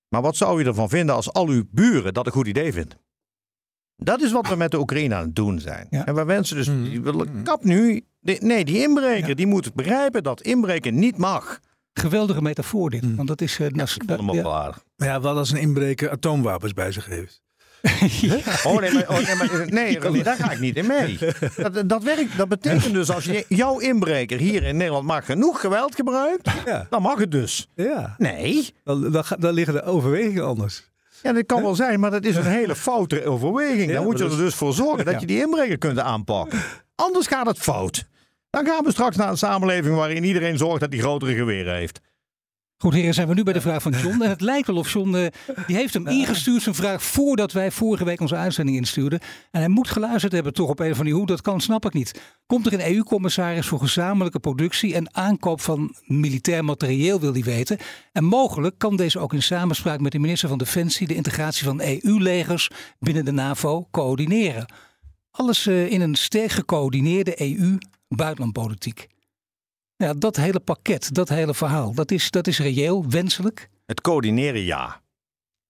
Maar 0.09 0.23
wat 0.23 0.37
zou 0.37 0.61
je 0.61 0.69
ervan 0.69 0.89
vinden 0.89 1.15
als 1.15 1.33
al 1.33 1.49
uw 1.49 1.65
buren 1.71 2.15
dat 2.15 2.27
een 2.27 2.33
goed 2.33 2.47
idee 2.47 2.73
vinden? 2.73 2.99
Dat 3.97 4.21
is 4.21 4.33
wat 4.33 4.49
we 4.49 4.57
met 4.57 4.71
de 4.71 4.79
Oekraïne 4.79 5.15
aan 5.15 5.25
het 5.25 5.37
doen 5.37 5.61
zijn. 5.61 5.89
En 5.91 6.15
we 6.15 6.25
wensen 6.25 6.57
dus, 6.57 6.69
mm. 6.69 6.85
die 6.85 7.01
willen 7.01 7.43
kap 7.43 7.65
nu. 7.65 8.05
nee, 8.21 8.65
die 8.65 8.83
inbreker, 8.83 9.37
die 9.37 9.47
moet 9.47 9.75
begrijpen 9.75 10.23
dat 10.23 10.41
inbreken 10.41 10.99
niet 10.99 11.17
mag. 11.17 11.61
Geweldige 11.93 12.43
metafoor 12.43 12.91
dit. 12.91 13.03
Mm. 13.03 13.17
Want 13.17 13.29
dat 13.29 13.41
is... 13.41 13.59
Uh, 13.59 13.69
ja, 13.69 13.87
dat, 14.07 14.21
ja. 14.33 14.75
ja, 14.97 15.21
wel 15.21 15.37
als 15.37 15.51
een 15.51 15.61
inbreker 15.61 16.11
atoomwapens 16.11 16.73
bij 16.73 16.93
zich 16.93 17.07
heeft. 17.07 17.43
Oh 18.65 18.81
nee, 18.81 18.93
maar, 18.93 19.09
oh, 19.09 19.17
nee, 19.17 19.37
maar, 19.37 19.67
nee 19.67 20.23
daar 20.23 20.37
ga 20.37 20.51
ik 20.51 20.61
niet 20.61 20.77
in 20.77 20.87
mee. 20.87 21.19
Dat, 21.57 21.89
dat, 21.89 22.03
werkt, 22.03 22.37
dat 22.37 22.49
betekent 22.49 22.93
dus 22.95 23.11
als 23.11 23.25
je 23.25 23.45
jouw 23.49 23.79
inbreker 23.79 24.39
hier 24.39 24.63
in 24.63 24.77
Nederland 24.77 25.07
maar 25.07 25.23
genoeg 25.23 25.61
geweld 25.61 25.95
gebruikt, 25.95 26.51
ja. 26.65 26.87
dan 26.91 27.03
mag 27.03 27.19
het 27.19 27.31
dus. 27.31 27.69
Ja. 27.75 28.15
Nee. 28.19 28.75
Dan, 28.85 29.13
dan, 29.13 29.25
dan 29.39 29.53
liggen 29.53 29.75
de 29.75 29.83
overwegingen 29.83 30.47
anders. 30.47 30.89
Ja, 31.23 31.33
dat 31.33 31.47
kan 31.47 31.63
wel 31.63 31.75
zijn, 31.75 32.01
maar 32.01 32.11
dat 32.11 32.25
is 32.25 32.37
een 32.37 32.47
hele 32.47 32.77
foute 32.77 33.25
overweging. 33.25 33.93
Dan 33.93 34.05
moet 34.05 34.19
je 34.19 34.25
er 34.25 34.37
dus 34.37 34.55
voor 34.55 34.73
zorgen 34.73 35.05
dat 35.05 35.21
je 35.21 35.27
die 35.27 35.41
inbreker 35.41 35.79
kunt 35.79 35.99
aanpakken. 35.99 36.59
Anders 36.95 37.27
gaat 37.27 37.47
het 37.47 37.59
fout. 37.59 38.05
Dan 38.51 38.67
gaan 38.67 38.85
we 38.85 38.91
straks 38.91 39.17
naar 39.17 39.29
een 39.29 39.37
samenleving 39.37 39.95
waarin 39.95 40.25
iedereen 40.25 40.59
zorgt 40.59 40.81
dat 40.81 40.93
hij 40.93 41.01
grotere 41.03 41.35
geweren 41.35 41.75
heeft. 41.75 42.01
Goed, 42.83 42.95
heren, 42.95 43.15
zijn 43.15 43.29
we 43.29 43.35
nu 43.35 43.43
bij 43.43 43.53
de 43.53 43.61
vraag 43.61 43.83
van 43.83 43.93
John. 43.93 44.23
En 44.23 44.29
het 44.29 44.41
lijkt 44.41 44.67
wel 44.67 44.77
of 44.77 44.93
John, 44.93 45.15
uh, 45.15 45.27
die 45.67 45.77
heeft 45.77 45.95
hem 45.95 46.07
ingestuurd, 46.07 46.63
zijn 46.63 46.75
vraag, 46.75 47.03
voordat 47.03 47.53
wij 47.53 47.71
vorige 47.71 48.05
week 48.05 48.21
onze 48.21 48.37
uitzending 48.37 48.77
instuurden. 48.77 49.21
En 49.51 49.61
hij 49.61 49.69
moet 49.69 49.89
geluisterd 49.89 50.33
hebben 50.33 50.53
toch 50.53 50.69
op 50.69 50.81
een 50.81 50.95
van 50.95 51.05
die 51.05 51.15
hoe, 51.15 51.27
dat 51.27 51.41
kan, 51.41 51.61
snap 51.61 51.85
ik 51.85 51.93
niet. 51.93 52.21
Komt 52.47 52.67
er 52.67 52.73
een 52.73 52.95
EU-commissaris 52.95 53.67
voor 53.67 53.79
gezamenlijke 53.79 54.41
productie 54.41 54.95
en 54.95 55.15
aankoop 55.15 55.61
van 55.61 55.95
militair 56.05 56.65
materieel, 56.65 57.21
wil 57.21 57.33
hij 57.33 57.43
weten. 57.43 57.79
En 58.13 58.25
mogelijk 58.25 58.79
kan 58.79 58.97
deze 58.97 59.19
ook 59.19 59.33
in 59.33 59.43
samenspraak 59.43 60.01
met 60.01 60.13
de 60.13 60.19
minister 60.19 60.49
van 60.49 60.59
Defensie 60.59 61.07
de 61.07 61.15
integratie 61.15 61.65
van 61.65 61.81
EU-legers 61.81 62.71
binnen 62.99 63.25
de 63.25 63.33
NAVO 63.33 63.89
coördineren. 63.91 64.73
Alles 65.31 65.67
uh, 65.67 65.91
in 65.91 66.01
een 66.01 66.15
sterk 66.15 66.51
gecoördineerde 66.51 67.35
EU-buitenlandpolitiek. 68.11 69.07
Ja, 69.97 70.15
dat 70.15 70.37
hele 70.37 70.61
pakket, 70.61 71.15
dat 71.15 71.29
hele 71.29 71.55
verhaal, 71.55 71.95
dat 71.95 72.11
is, 72.11 72.31
dat 72.31 72.47
is 72.47 72.59
reëel, 72.59 73.05
wenselijk? 73.09 73.69
Het 73.87 74.01
coördineren 74.01 74.61
ja. 74.61 75.01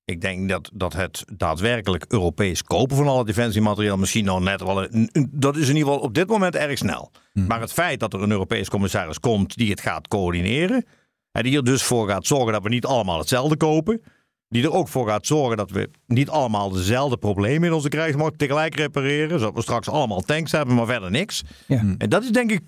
Ik 0.04 0.20
denk 0.20 0.49
dat, 0.49 0.70
dat 0.75 0.92
het 0.92 1.25
daadwerkelijk 1.37 2.04
Europees 2.09 2.62
kopen 2.62 2.97
van 2.97 3.09
alle 3.09 3.25
defensiemateriaal 3.25 3.97
misschien 3.97 4.25
nog 4.25 4.40
net 4.40 4.61
wel. 4.62 4.88
dat 5.30 5.56
is 5.56 5.68
in 5.68 5.76
ieder 5.76 5.92
geval 5.92 5.99
op 5.99 6.14
dit 6.14 6.28
moment 6.28 6.54
erg 6.54 6.78
snel. 6.78 7.11
Hmm. 7.32 7.47
Maar 7.47 7.61
het 7.61 7.73
feit 7.73 8.00
dat 8.00 8.12
er 8.12 8.23
een 8.23 8.30
Europees 8.30 8.68
commissaris 8.68 9.20
komt 9.20 9.56
die 9.56 9.70
het 9.70 9.80
gaat 9.80 10.09
coördineren. 10.09 10.85
En 11.32 11.42
die 11.42 11.56
er 11.56 11.64
dus 11.64 11.82
voor 11.82 12.09
gaat 12.09 12.26
zorgen 12.26 12.52
dat 12.52 12.62
we 12.62 12.68
niet 12.68 12.85
allemaal 12.85 13.18
hetzelfde 13.18 13.56
kopen. 13.56 14.02
Die 14.50 14.62
er 14.62 14.73
ook 14.73 14.88
voor 14.88 15.09
gaat 15.09 15.26
zorgen 15.26 15.57
dat 15.57 15.71
we 15.71 15.90
niet 16.07 16.28
allemaal 16.28 16.71
dezelfde 16.71 17.16
problemen 17.16 17.69
in 17.69 17.75
onze 17.75 17.88
krijgsmacht 17.88 18.38
tegelijk 18.38 18.75
repareren. 18.76 19.38
Zodat 19.38 19.54
we 19.54 19.62
straks 19.62 19.88
allemaal 19.88 20.21
tanks 20.21 20.52
hebben, 20.52 20.75
maar 20.75 20.87
verder 20.87 21.11
niks. 21.11 21.42
Ja. 21.66 21.95
En 21.99 22.09
dat 22.09 22.23
is 22.23 22.30
denk 22.30 22.50
ik, 22.50 22.61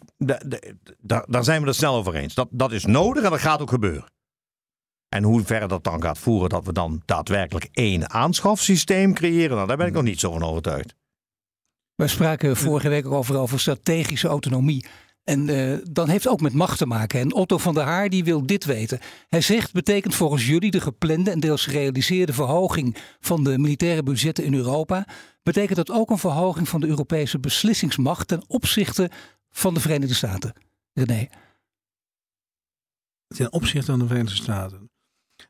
daar 1.27 1.45
zijn 1.45 1.61
we 1.61 1.67
het 1.67 1.77
snel 1.77 1.95
over 1.95 2.15
eens. 2.15 2.35
Dat, 2.35 2.49
dat 2.51 2.73
is 2.73 2.85
nodig 2.85 3.25
en 3.25 3.31
dat 3.31 3.41
gaat 3.41 3.61
ook 3.61 3.71
gebeuren. 3.71 4.05
En 5.09 5.23
hoe 5.23 5.45
ver 5.45 5.69
dat 5.69 5.85
dan 5.85 6.03
gaat 6.03 6.19
voeren, 6.19 6.49
dat 6.49 6.65
we 6.65 6.73
dan 6.73 7.03
daadwerkelijk 7.05 7.69
één 7.73 8.11
aanschafsysteem 8.11 9.15
creëren, 9.15 9.57
nou, 9.57 9.69
daar 9.69 9.77
ben 9.77 9.87
ik 9.87 9.93
nog 9.93 10.03
niet 10.03 10.21
zo 10.21 10.33
van 10.33 10.43
overtuigd. 10.43 10.95
We 11.95 12.09
spraken 12.09 12.57
vorige 12.57 12.89
week 12.89 13.07
ook 13.07 13.13
over, 13.13 13.39
over 13.39 13.61
strategische 13.61 14.29
autonomie. 14.29 14.87
En 15.25 15.49
uh, 15.49 15.79
dan 15.91 16.09
heeft 16.09 16.25
het 16.25 16.33
ook 16.33 16.41
met 16.41 16.53
macht 16.53 16.79
te 16.79 16.87
maken. 16.87 17.21
En 17.21 17.33
Otto 17.35 17.59
van 17.59 17.75
der 17.75 17.85
Haar 17.85 18.09
die 18.09 18.25
wil 18.25 18.47
dit 18.47 18.65
weten. 18.65 19.01
Hij 19.29 19.41
zegt, 19.41 19.73
betekent 19.73 20.15
volgens 20.15 20.47
jullie 20.47 20.71
de 20.71 20.81
geplande 20.81 21.31
en 21.31 21.41
deels 21.41 21.65
gerealiseerde 21.65 22.33
verhoging 22.33 22.97
van 23.21 23.45
de 23.45 23.59
militaire 23.59 24.03
budgetten 24.03 24.45
in 24.45 24.55
Europa, 24.55 25.07
betekent 25.43 25.77
dat 25.77 25.91
ook 25.91 26.11
een 26.11 26.19
verhoging 26.19 26.69
van 26.69 26.81
de 26.81 26.87
Europese 26.87 27.39
beslissingsmacht 27.39 28.29
ten 28.29 28.45
opzichte 28.47 29.11
van 29.51 29.75
de 29.75 29.81
Verenigde 29.81 30.15
Staten? 30.15 30.53
René. 30.93 31.29
Ten 33.27 33.53
opzichte 33.53 33.91
van 33.91 33.99
de 33.99 34.07
Verenigde 34.07 34.37
Staten. 34.37 34.92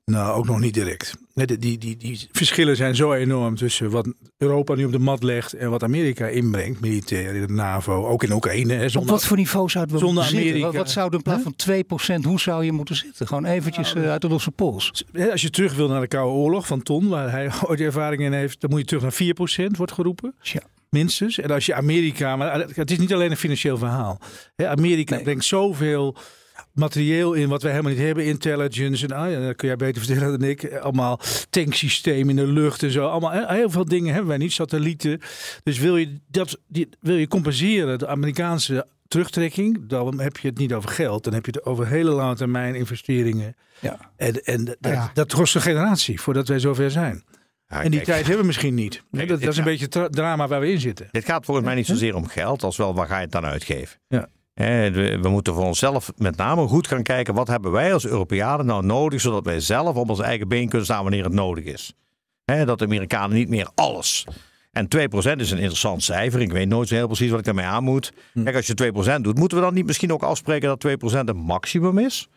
Nou, 0.05 0.37
ook 0.39 0.47
nog 0.47 0.61
niet 0.61 0.75
direct. 0.75 1.15
Die, 1.35 1.59
die, 1.59 1.79
die, 1.79 1.97
die 1.97 2.29
verschillen 2.33 2.77
zijn 2.77 2.95
zo 2.95 3.13
enorm 3.13 3.57
tussen 3.57 3.91
wat 3.91 4.09
Europa 4.39 4.75
nu 4.75 4.85
op 4.85 4.93
de 4.93 4.99
mat 4.99 5.23
legt 5.23 5.53
en 5.53 5.71
wat 5.71 5.83
Amerika 5.83 6.27
inbrengt, 6.27 6.81
militair 6.81 7.35
in 7.35 7.47
de 7.47 7.53
NAVO, 7.53 8.07
ook 8.07 8.23
in 8.23 8.33
Oekraïne. 8.33 8.75
Hè, 8.75 8.89
zonder, 8.89 9.13
op 9.13 9.19
wat 9.19 9.27
voor 9.27 9.37
niveau 9.37 9.69
zouden 9.69 9.95
we 9.95 10.01
zonder 10.01 10.25
Amerika, 10.25 10.67
Wat, 10.67 10.75
wat 10.75 10.91
zou 10.91 11.15
een 11.15 11.23
plaats 11.23 11.43
van 11.43 11.55
2%, 12.21 12.25
hoe 12.25 12.41
zou 12.41 12.65
je 12.65 12.73
moeten 12.73 12.97
zitten? 12.97 13.27
Gewoon 13.27 13.45
eventjes 13.45 13.93
nou, 13.93 14.07
uh, 14.07 14.13
uit 14.13 14.21
de 14.21 14.29
losse 14.29 14.51
pols. 14.51 15.05
Als 15.31 15.43
je 15.43 15.51
terug 15.51 15.75
wil 15.75 15.89
naar 15.89 16.01
de 16.01 16.09
Koude 16.09 16.33
Oorlog 16.33 16.67
van 16.67 16.83
Ton, 16.83 17.09
waar 17.09 17.31
hij 17.31 17.51
ooit 17.69 17.81
ervaring 17.81 18.23
in 18.23 18.33
heeft, 18.33 18.61
dan 18.61 18.71
moet 18.71 18.79
je 18.79 18.87
terug 18.87 19.03
naar 19.03 19.71
4%, 19.71 19.77
wordt 19.77 19.93
geroepen. 19.93 20.35
Ja. 20.41 20.63
Minstens. 20.89 21.39
En 21.39 21.51
als 21.51 21.67
je 21.67 21.75
Amerika, 21.75 22.37
maar 22.37 22.67
het 22.75 22.91
is 22.91 22.99
niet 22.99 23.13
alleen 23.13 23.31
een 23.31 23.37
financieel 23.37 23.79
verhaal. 23.79 24.19
Amerika 24.57 25.15
nee. 25.15 25.25
brengt 25.25 25.45
zoveel 25.45 26.17
materieel 26.73 27.33
in 27.33 27.49
wat 27.49 27.63
wij 27.63 27.71
helemaal 27.71 27.93
niet 27.93 28.03
hebben. 28.03 28.25
Intelligence 28.25 29.07
en 29.07 29.13
ah, 29.13 29.31
ja, 29.31 29.41
dat 29.41 29.57
kun 29.57 29.69
jij 29.69 29.77
beter 29.77 30.03
vertellen 30.03 30.39
dan 30.39 30.49
ik. 30.49 30.75
Allemaal 30.75 31.21
tanksysteem 31.51 32.29
in 32.29 32.37
de 32.37 32.47
lucht 32.47 32.83
en 32.83 32.91
zo. 32.91 33.07
Allemaal 33.07 33.47
heel 33.49 33.71
veel 33.71 33.85
dingen 33.85 34.11
hebben 34.11 34.29
wij 34.29 34.39
niet. 34.39 34.53
Satellieten. 34.53 35.21
Dus 35.63 35.79
wil 35.79 35.97
je 35.97 36.21
dat 36.29 36.59
die, 36.69 36.89
wil 37.01 37.17
je 37.17 37.29
compenseren, 37.29 37.99
de 37.99 38.07
Amerikaanse 38.07 38.87
terugtrekking, 39.09 39.87
dan 39.87 40.21
heb 40.21 40.37
je 40.37 40.49
het 40.49 40.59
niet 40.59 40.73
over 40.73 40.91
geld. 40.91 41.25
Dan 41.25 41.33
heb 41.33 41.47
je 41.47 41.53
het 41.53 41.65
over 41.65 41.87
hele 41.87 42.11
lange 42.11 42.35
termijn 42.35 42.75
investeringen. 42.75 43.57
Ja. 43.81 43.99
En, 44.17 44.45
en 44.45 44.77
dat, 44.81 45.11
dat 45.15 45.35
kost 45.35 45.55
een 45.55 45.61
generatie 45.61 46.21
voordat 46.21 46.49
wij 46.49 46.59
zover 46.59 46.91
zijn. 46.91 47.25
en 47.67 47.91
die 47.91 48.01
tijd 48.01 48.21
hebben 48.21 48.41
we 48.41 48.47
misschien 48.47 48.75
niet. 48.75 49.03
dat, 49.11 49.29
dat, 49.29 49.43
is 49.43 49.57
een 49.57 49.65
beetje 49.65 50.01
het 50.01 50.13
drama 50.13 50.49
waar 50.49 50.61
we 50.61 50.71
in 50.71 50.81
zitten. 50.81 51.09
Dit 51.11 51.25
gaat 51.25 51.45
volgens 51.45 51.67
mij 51.67 51.75
niet 51.75 51.87
zozeer 51.87 52.15
om 52.15 52.27
geld, 52.27 52.63
als 52.63 52.77
wel 52.77 52.95
waar 52.95 53.07
ga 53.07 53.17
je 53.17 53.23
het 53.23 53.33
dan 53.33 53.45
uitgeven. 53.45 54.01
Ja. 54.09 54.29
We 54.55 55.29
moeten 55.29 55.55
voor 55.55 55.65
onszelf 55.65 56.13
met 56.17 56.37
name 56.37 56.67
goed 56.67 56.87
gaan 56.87 57.03
kijken 57.03 57.35
wat 57.35 57.49
hebben 57.49 57.73
wij 57.73 57.93
als 57.93 58.07
Europeanen 58.07 58.67
nou 58.67 58.85
nodig, 58.85 59.21
zodat 59.21 59.45
wij 59.45 59.61
zelf 59.61 59.97
op 59.97 60.11
ons 60.11 60.21
eigen 60.21 60.49
been 60.49 60.69
kunnen 60.69 60.87
staan 60.87 61.03
wanneer 61.03 61.25
het 61.25 61.33
nodig 61.33 61.65
is. 61.65 61.95
Dat 62.45 62.79
de 62.79 62.85
Amerikanen 62.85 63.37
niet 63.37 63.49
meer 63.49 63.69
alles. 63.75 64.27
En 64.73 64.87
2% 64.87 64.89
is 65.37 65.51
een 65.51 65.59
interessant 65.59 66.03
cijfer. 66.03 66.41
Ik 66.41 66.53
weet 66.53 66.69
nooit 66.69 66.89
zo 66.89 66.95
heel 66.95 67.07
precies 67.07 67.31
wat 67.31 67.39
ik 67.39 67.45
daarmee 67.45 67.65
aan 67.65 67.85
moet. 67.85 68.13
Hm. 68.33 68.43
Kijk, 68.43 68.57
als 68.57 68.67
je 68.67 68.93
2% 69.19 69.21
doet, 69.21 69.39
moeten 69.39 69.59
we 69.59 69.65
dan 69.65 69.75
niet 69.75 69.87
misschien 69.87 70.13
ook 70.13 70.23
afspreken 70.23 70.69
dat 70.69 71.15
2% 71.15 71.29
een 71.29 71.37
maximum 71.37 71.99
is? 71.99 72.29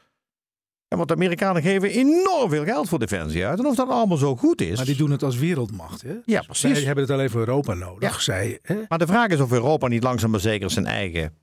En 0.88 0.98
want 0.98 1.10
de 1.10 1.16
Amerikanen 1.16 1.62
geven 1.62 1.90
enorm 1.90 2.50
veel 2.50 2.64
geld 2.64 2.90
voor 2.90 3.00
defensie 3.00 3.46
uit. 3.46 3.60
En 3.60 3.66
of 3.66 3.76
dat 3.76 3.90
allemaal 3.90 4.18
zo 4.18 4.36
goed 4.36 4.62
is. 4.62 4.76
Maar 4.78 4.86
die 4.86 4.96
doen 4.96 5.12
het 5.12 5.24
als 5.24 5.38
wereldmacht. 5.38 6.02
Hè? 6.02 6.14
Ja, 6.26 6.42
precies. 6.42 6.76
Zij 6.76 6.86
hebben 6.86 7.04
het 7.04 7.14
alleen 7.14 7.30
voor 7.30 7.40
Europa 7.40 7.74
nodig. 7.74 8.12
Ja. 8.12 8.20
Zij, 8.20 8.60
hè? 8.62 8.76
Maar 8.88 9.00
de 9.00 9.08
vraag 9.08 9.28
is 9.28 9.40
of 9.40 9.52
Europa 9.52 9.88
niet 9.88 10.04
langzaam 10.04 10.32
maar 10.32 10.40
zeker 10.40 10.72
zijn 10.72 10.86
eigen 10.86 11.34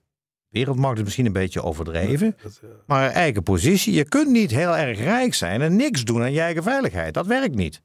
Wereldmacht 0.53 0.97
is 0.99 1.05
misschien 1.05 1.27
een 1.27 1.33
beetje 1.33 1.63
overdreven. 1.63 2.37
Maar 2.87 3.11
eigen 3.11 3.43
positie. 3.43 3.93
Je 3.93 4.05
kunt 4.05 4.29
niet 4.29 4.51
heel 4.51 4.77
erg 4.77 4.99
rijk 4.99 5.35
zijn 5.35 5.63
en 5.63 5.77
niks 5.77 6.05
doen 6.05 6.23
aan 6.23 6.33
je 6.33 6.41
eigen 6.41 6.63
veiligheid. 6.63 7.15
Dat 7.15 7.27
werkt 7.27 7.55
niet. 7.55 7.83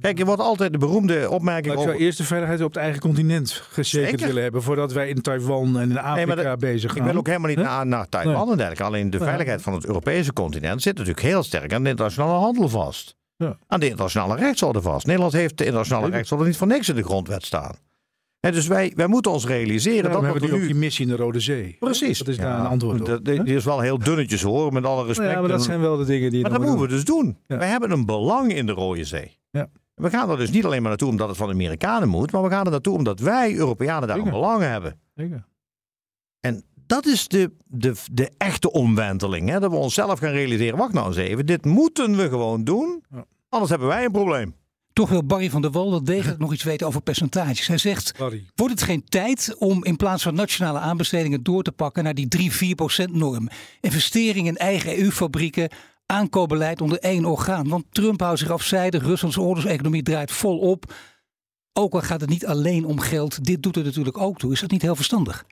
Kijk, 0.00 0.18
je 0.18 0.24
wordt 0.24 0.40
altijd 0.40 0.72
de 0.72 0.78
beroemde 0.78 1.30
opmerking. 1.30 1.74
Ik 1.74 1.80
zou 1.80 1.96
eerst 1.96 2.18
de 2.18 2.24
veiligheid 2.24 2.60
op 2.60 2.72
het 2.74 2.82
eigen 2.82 3.00
continent 3.00 3.52
gezekerd 3.52 4.20
willen 4.20 4.42
hebben. 4.42 4.62
voordat 4.62 4.92
wij 4.92 5.08
in 5.08 5.22
Taiwan 5.22 5.78
en 5.78 5.90
in 5.90 5.98
Afrika 5.98 6.56
bezig 6.56 6.92
gaan. 6.92 7.00
Ik 7.00 7.06
ben 7.06 7.16
ook 7.16 7.26
helemaal 7.26 7.48
niet 7.48 7.58
naar, 7.58 7.86
naar 7.86 8.08
Taiwan 8.08 8.50
en 8.50 8.56
dergelijke. 8.56 8.82
Alleen 8.84 9.10
de 9.10 9.18
veiligheid 9.18 9.62
van 9.62 9.72
het 9.72 9.86
Europese 9.86 10.32
continent 10.32 10.82
zit 10.82 10.96
natuurlijk 10.96 11.26
heel 11.26 11.42
sterk 11.42 11.72
aan 11.72 11.82
de 11.82 11.88
internationale 11.88 12.38
handel 12.38 12.68
vast. 12.68 13.16
Ja. 13.36 13.58
Aan 13.66 13.80
de 13.80 13.86
internationale 13.86 14.36
rechtsorde 14.36 14.82
vast. 14.82 15.06
Nederland 15.06 15.32
heeft 15.32 15.58
de 15.58 15.64
internationale 15.64 16.10
rechtsorde 16.10 16.44
niet 16.44 16.56
voor 16.56 16.66
niks 16.66 16.88
in 16.88 16.94
de 16.94 17.02
grondwet 17.02 17.44
staan 17.44 17.74
dus 18.52 18.66
wij, 18.66 18.92
wij 18.96 19.06
moeten 19.06 19.32
ons 19.32 19.46
realiseren 19.46 20.10
dat 20.10 20.20
we 20.20 20.26
hebben 20.26 20.50
nu... 20.50 20.54
ook 20.54 20.62
die 20.62 20.74
missie 20.74 21.04
in 21.06 21.10
de 21.10 21.16
Rode 21.16 21.40
Zee. 21.40 21.76
Precies. 21.78 22.18
Dat 22.18 22.28
is 22.28 22.36
daar 22.36 22.60
een 22.60 22.66
antwoord 22.66 23.00
op. 23.00 23.06
Dat, 23.06 23.24
die 23.24 23.54
is 23.54 23.64
wel 23.64 23.80
heel 23.80 23.98
dunnetjes 23.98 24.42
hoor, 24.42 24.72
met 24.72 24.84
alle 24.84 25.06
respect. 25.06 25.30
Ja, 25.30 25.40
maar 25.40 25.48
dat 25.48 25.62
zijn 25.62 25.80
wel 25.80 25.96
de 25.96 26.04
dingen 26.04 26.30
die. 26.30 26.42
Maar 26.42 26.50
dat 26.50 26.60
moeten 26.60 26.80
we 26.80 26.88
dus 26.88 27.04
doen. 27.04 27.38
Wij 27.46 27.68
hebben 27.68 27.90
een 27.90 28.06
belang 28.06 28.54
in 28.54 28.66
de 28.66 28.72
Rode 28.72 29.04
Zee. 29.04 29.38
Ja. 29.50 29.68
We 29.94 30.10
gaan 30.10 30.30
er 30.30 30.36
dus 30.36 30.50
niet 30.50 30.64
alleen 30.64 30.80
maar 30.80 30.88
naartoe 30.88 31.08
omdat 31.08 31.28
het 31.28 31.36
van 31.36 31.46
de 31.46 31.52
Amerikanen 31.52 32.08
moet, 32.08 32.32
maar 32.32 32.42
we 32.42 32.50
gaan 32.50 32.64
er 32.64 32.70
naartoe 32.70 32.96
omdat 32.96 33.20
wij 33.20 33.54
Europeanen 33.54 34.08
daar 34.08 34.18
een 34.18 34.30
belang 34.30 34.62
hebben. 34.62 35.00
Zeker. 35.14 35.46
En 36.40 36.64
dat 36.86 37.06
is 37.06 37.28
de, 37.28 37.50
de, 37.64 37.94
de 38.12 38.30
echte 38.38 38.72
omwenteling. 38.72 39.48
Hè? 39.48 39.60
Dat 39.60 39.70
we 39.70 39.76
onszelf 39.76 40.18
gaan 40.18 40.32
realiseren. 40.32 40.78
Wacht 40.78 40.92
nou 40.92 41.06
eens 41.06 41.16
even, 41.16 41.46
dit 41.46 41.64
moeten 41.64 42.16
we 42.16 42.28
gewoon 42.28 42.64
doen. 42.64 43.04
Anders 43.48 43.70
hebben 43.70 43.88
wij 43.88 44.04
een 44.04 44.12
probleem. 44.12 44.54
Toch 44.94 45.08
wil 45.08 45.24
Barry 45.24 45.50
van 45.50 45.62
der 45.62 45.70
Wal 45.70 45.90
wel 45.90 46.04
degelijk 46.04 46.38
nog 46.38 46.52
iets 46.52 46.62
weten 46.62 46.86
over 46.86 47.00
percentages. 47.00 47.66
Hij 47.66 47.78
zegt, 47.78 48.18
wordt 48.54 48.72
het 48.72 48.82
geen 48.82 49.04
tijd 49.04 49.54
om 49.58 49.84
in 49.84 49.96
plaats 49.96 50.22
van 50.22 50.34
nationale 50.34 50.78
aanbestedingen 50.78 51.42
door 51.42 51.62
te 51.62 51.72
pakken 51.72 52.04
naar 52.04 52.14
die 52.14 52.50
3-4% 53.06 53.10
norm? 53.10 53.48
Investeringen 53.80 54.52
in 54.52 54.56
eigen 54.56 54.98
EU-fabrieken, 54.98 55.68
aankoopbeleid 56.06 56.80
onder 56.80 56.98
één 56.98 57.24
orgaan. 57.24 57.68
Want 57.68 57.84
Trump 57.90 58.20
houdt 58.20 58.38
zich 58.38 58.50
afzijdig, 58.50 59.02
Ruslands 59.02 59.36
oorlogseconomie 59.36 60.02
draait 60.02 60.32
volop. 60.32 60.94
Ook 61.72 61.92
al 61.92 62.00
gaat 62.00 62.20
het 62.20 62.30
niet 62.30 62.46
alleen 62.46 62.84
om 62.84 63.00
geld, 63.00 63.44
dit 63.44 63.62
doet 63.62 63.76
er 63.76 63.84
natuurlijk 63.84 64.18
ook 64.18 64.38
toe. 64.38 64.52
Is 64.52 64.60
dat 64.60 64.70
niet 64.70 64.82
heel 64.82 64.96
verstandig? 64.96 65.44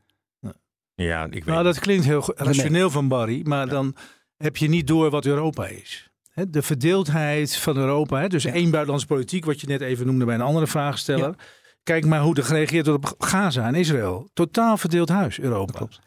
Ja, 0.95 1.25
ik 1.25 1.33
weet 1.33 1.45
Nou, 1.45 1.65
dat 1.65 1.79
klinkt 1.79 2.05
heel 2.05 2.33
rationeel 2.37 2.91
van 2.91 3.09
Barry, 3.09 3.41
maar 3.45 3.69
dan 3.69 3.97
heb 4.37 4.57
je 4.57 4.69
niet 4.69 4.87
door 4.87 5.11
wat 5.11 5.25
Europa 5.25 5.67
is. 5.67 6.12
Hè, 6.33 6.51
De 6.51 6.63
verdeeldheid 6.63 7.57
van 7.57 7.77
Europa, 7.77 8.21
hè, 8.21 8.29
dus 8.29 8.45
één 8.45 8.71
buitenlandse 8.71 9.07
politiek, 9.07 9.45
wat 9.45 9.61
je 9.61 9.67
net 9.67 9.81
even 9.81 10.07
noemde 10.07 10.25
bij 10.25 10.35
een 10.35 10.41
andere 10.41 10.67
vraagsteller. 10.67 11.35
Kijk 11.83 12.07
maar 12.07 12.21
hoe 12.21 12.35
er 12.37 12.45
gereageerd 12.45 12.87
wordt 12.87 13.13
op 13.13 13.23
Gaza 13.23 13.67
en 13.67 13.75
Israël. 13.75 14.31
Totaal 14.33 14.77
verdeeld 14.77 15.09
huis, 15.09 15.41
Europa. 15.41 15.73
klopt. 15.73 16.01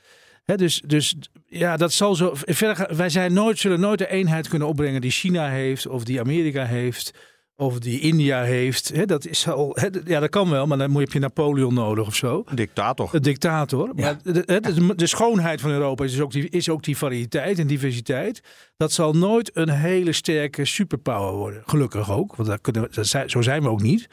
Dus, 0.46 0.82
dus 0.86 1.16
ja, 1.46 1.78
dat 1.78 1.94
zal 1.94 2.16
zo. 2.16 2.32
Verder, 2.34 2.96
wij 2.96 3.10
zijn 3.10 3.34
nooit, 3.34 3.60
zullen 3.60 3.80
nooit 3.80 4.00
de 4.00 4.10
eenheid 4.10 4.48
kunnen 4.48 4.68
opbrengen 4.68 5.02
die 5.02 5.12
China 5.12 5.50
heeft, 5.50 5.88
of 5.88 6.04
die 6.04 6.20
Amerika 6.20 6.66
heeft, 6.66 7.12
of 7.58 7.80
die 7.80 8.00
India 8.00 8.42
heeft. 8.44 8.92
Hè, 8.94 9.06
dat 9.06 9.26
is 9.26 9.48
al, 9.48 9.72
hè, 9.80 9.88
ja, 10.06 10.20
dat 10.20 10.30
kan 10.30 10.50
wel, 10.50 10.68
maar 10.68 10.78
dan 10.78 10.88
moet 10.90 10.98
je, 10.98 11.04
heb 11.04 11.14
je 11.14 11.20
Napoleon 11.20 11.74
nodig 11.74 12.08
of 12.08 12.16
zo. 12.16 12.42
Een 12.46 12.56
dictator. 12.56 13.10
Een 13.12 13.22
dictator. 13.22 13.92
Maar 13.96 14.18
de, 14.24 14.44
de, 14.46 14.94
de, 14.96 15.08
schoonheid 15.08 15.62
van 15.62 15.72
Europa 15.72 16.04
is 16.04 16.12
dus 16.12 16.22
ook 16.22 16.32
die, 16.32 16.50
is 16.50 16.70
ook 16.70 16.84
die 16.84 16.98
variëteit 16.98 17.60
en 17.60 17.68
diversiteit. 17.68 18.42
Dat 18.78 18.92
zal 18.92 19.14
nooit 19.14 19.52
een 19.54 19.70
hele 19.70 20.12
sterke 20.12 20.66
superpower 20.66 21.34
worden. 21.34 21.64
Gelukkig 21.66 22.12
ook, 22.12 22.36
want 22.36 22.50
dat 22.50 22.62
kunnen, 22.62 22.82
we- 22.82 22.90
dat 22.92 23.08
zijn, 23.08 23.30
zo 23.30 23.42
zijn 23.42 23.62
we 23.62 23.70
ook 23.70 23.82
niet. 23.82 24.08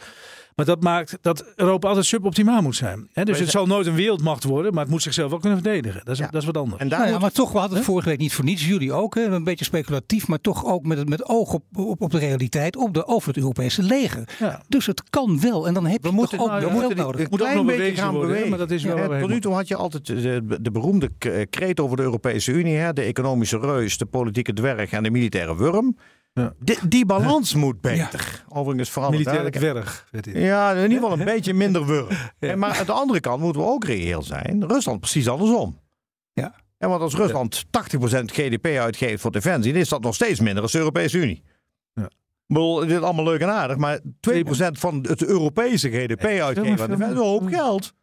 Maar 0.57 0.67
dat 0.67 0.83
maakt 0.83 1.19
dat 1.21 1.45
Europa 1.57 1.89
altijd 1.89 2.07
suboptimaal 2.07 2.63
moet 2.63 2.77
zijn. 2.77 3.09
Hè, 3.13 3.25
dus 3.25 3.39
het 3.39 3.51
zal 3.51 3.67
nooit 3.67 3.87
een 3.87 3.95
wereldmacht 3.95 4.45
worden, 4.45 4.73
maar 4.73 4.83
het 4.83 4.91
moet 4.93 5.03
zichzelf 5.03 5.31
wel 5.31 5.39
kunnen 5.39 5.63
verdedigen. 5.63 6.01
Dat 6.05 6.15
is, 6.15 6.19
Ja. 6.19 6.29
dat 6.31 6.41
is 6.41 6.47
wat 6.47 6.57
anders. 6.57 6.81
En 6.83 6.89
daar 6.89 6.99
Nou 6.99 7.11
ja, 7.11 7.15
moet- 7.15 7.23
maar 7.23 7.33
toch, 7.33 7.53
we 7.53 7.59
hadden 7.59 7.77
het 7.77 7.87
vorige 7.87 8.09
week 8.09 8.19
niet 8.19 8.35
voor 8.35 8.45
niets. 8.45 8.67
Jullie 8.67 8.93
ook, 8.93 9.15
hè? 9.15 9.25
een 9.25 9.45
beetje 9.45 9.65
speculatief, 9.65 10.29
maar 10.29 10.41
toch 10.41 10.65
ook 10.67 10.85
met, 10.87 10.99
het- 10.99 11.09
met 11.09 11.29
oog 11.29 11.53
op, 11.53 11.65
op, 11.77 12.01
op 12.01 12.11
de 12.11 12.19
realiteit, 12.19 12.77
op 12.77 12.95
de, 12.95 13.07
over 13.07 13.29
het 13.29 13.37
Europese 13.37 13.83
leger. 13.83 14.29
Ja. 14.39 14.63
Dus 14.69 14.87
het 14.87 15.03
kan 15.11 15.41
wel. 15.41 15.67
En 15.67 15.75
dan 15.75 15.87
heb 15.87 16.03
We 16.03 16.09
je 16.09 16.15
moeten, 16.15 16.39
toch 16.39 16.47
ook 16.47 16.53
nou, 16.53 16.63
we 16.63 16.69
geld 16.71 16.81
moeten 16.83 17.05
nodig. 17.05 17.17
die- 17.21 17.27
moet 17.31 17.43
ook 17.43 17.47
nog 17.55 17.65
beetje 17.67 17.77
bewezen 17.81 17.97
gaan 18.05 18.11
worden, 18.13 18.29
bewegen. 18.29 18.51
maar 18.51 18.59
dat 18.59 18.71
is 18.71 18.83
wel 18.85 19.19
tot 19.21 19.29
nu 19.29 19.41
toe 19.41 19.55
had 19.55 19.69
je 19.69 19.77
altijd 19.77 20.07
de, 20.07 20.43
de 20.61 20.71
beroemde 20.71 21.11
k- 21.19 21.47
kreet 21.51 21.81
over 21.81 21.97
de 21.97 22.03
Europese 22.03 22.53
Unie. 22.53 22.75
Hè? 22.77 22.93
De 22.93 23.03
economische 23.03 23.59
reus, 23.59 23.99
de 23.99 24.07
politieke 24.07 24.53
dwerg 24.53 24.91
en 24.91 25.03
de 25.03 25.11
militaire 25.11 25.57
wurm. 25.57 25.97
Ja. 26.35 26.55
Die, 26.59 26.89
die 26.89 27.07
balans 27.07 27.55
moet 27.55 27.81
beter. 27.81 28.45
Overigens 28.49 28.91
vooral 28.91 29.11
dwerg. 29.11 30.07
werd 30.11 30.25
dit. 30.25 30.37
Ja, 30.37 30.73
in 30.73 30.83
ieder 30.83 30.99
geval 30.99 31.19
een 31.19 31.25
beetje 31.25 31.55
minder 31.55 31.87
wurm. 31.87 32.09
En 32.39 32.59
Maar 32.59 32.79
aan 32.79 32.87
de 32.87 32.93
andere 32.93 33.21
kant 33.21 33.41
moeten 33.41 33.63
we 33.63 33.69
ook 33.69 33.85
reëel 33.85 34.23
zijn. 34.23 34.65
Rusland 34.67 35.01
precies 35.01 35.29
andersom. 35.29 35.79
Ja. 36.33 36.55
En 36.79 36.89
want 36.89 37.01
als 37.03 37.15
Rusland 37.15 37.65
80% 37.65 37.69
GDP 38.25 38.67
uitgeeft 38.67 39.21
voor 39.21 39.33
defensie, 39.33 39.73
dan 39.73 39.81
is 39.81 39.89
dat 39.89 40.03
nog 40.03 40.15
steeds 40.15 40.41
minder 40.41 40.63
als 40.63 40.73
de 40.73 40.79
Europese 40.79 41.19
Unie. 41.19 41.43
Ja. 41.95 42.05
Ik 42.05 42.59
bedoel, 42.59 42.81
dit 42.81 42.91
is 42.91 43.01
allemaal 43.01 43.25
leuk 43.25 43.41
en 43.41 43.49
aardig, 43.49 43.77
maar 43.77 43.99
2% 43.99 44.03
van 44.73 45.05
het 45.09 45.25
Europese 45.25 45.91
GDP 45.91 46.25
uitgeven 46.25 46.61
aan 46.61 46.91
defensie, 46.91 47.05
is 47.05 47.11
een 47.11 47.17
hoop 47.17 47.47
geld. 47.47 47.93
2% 47.93 47.95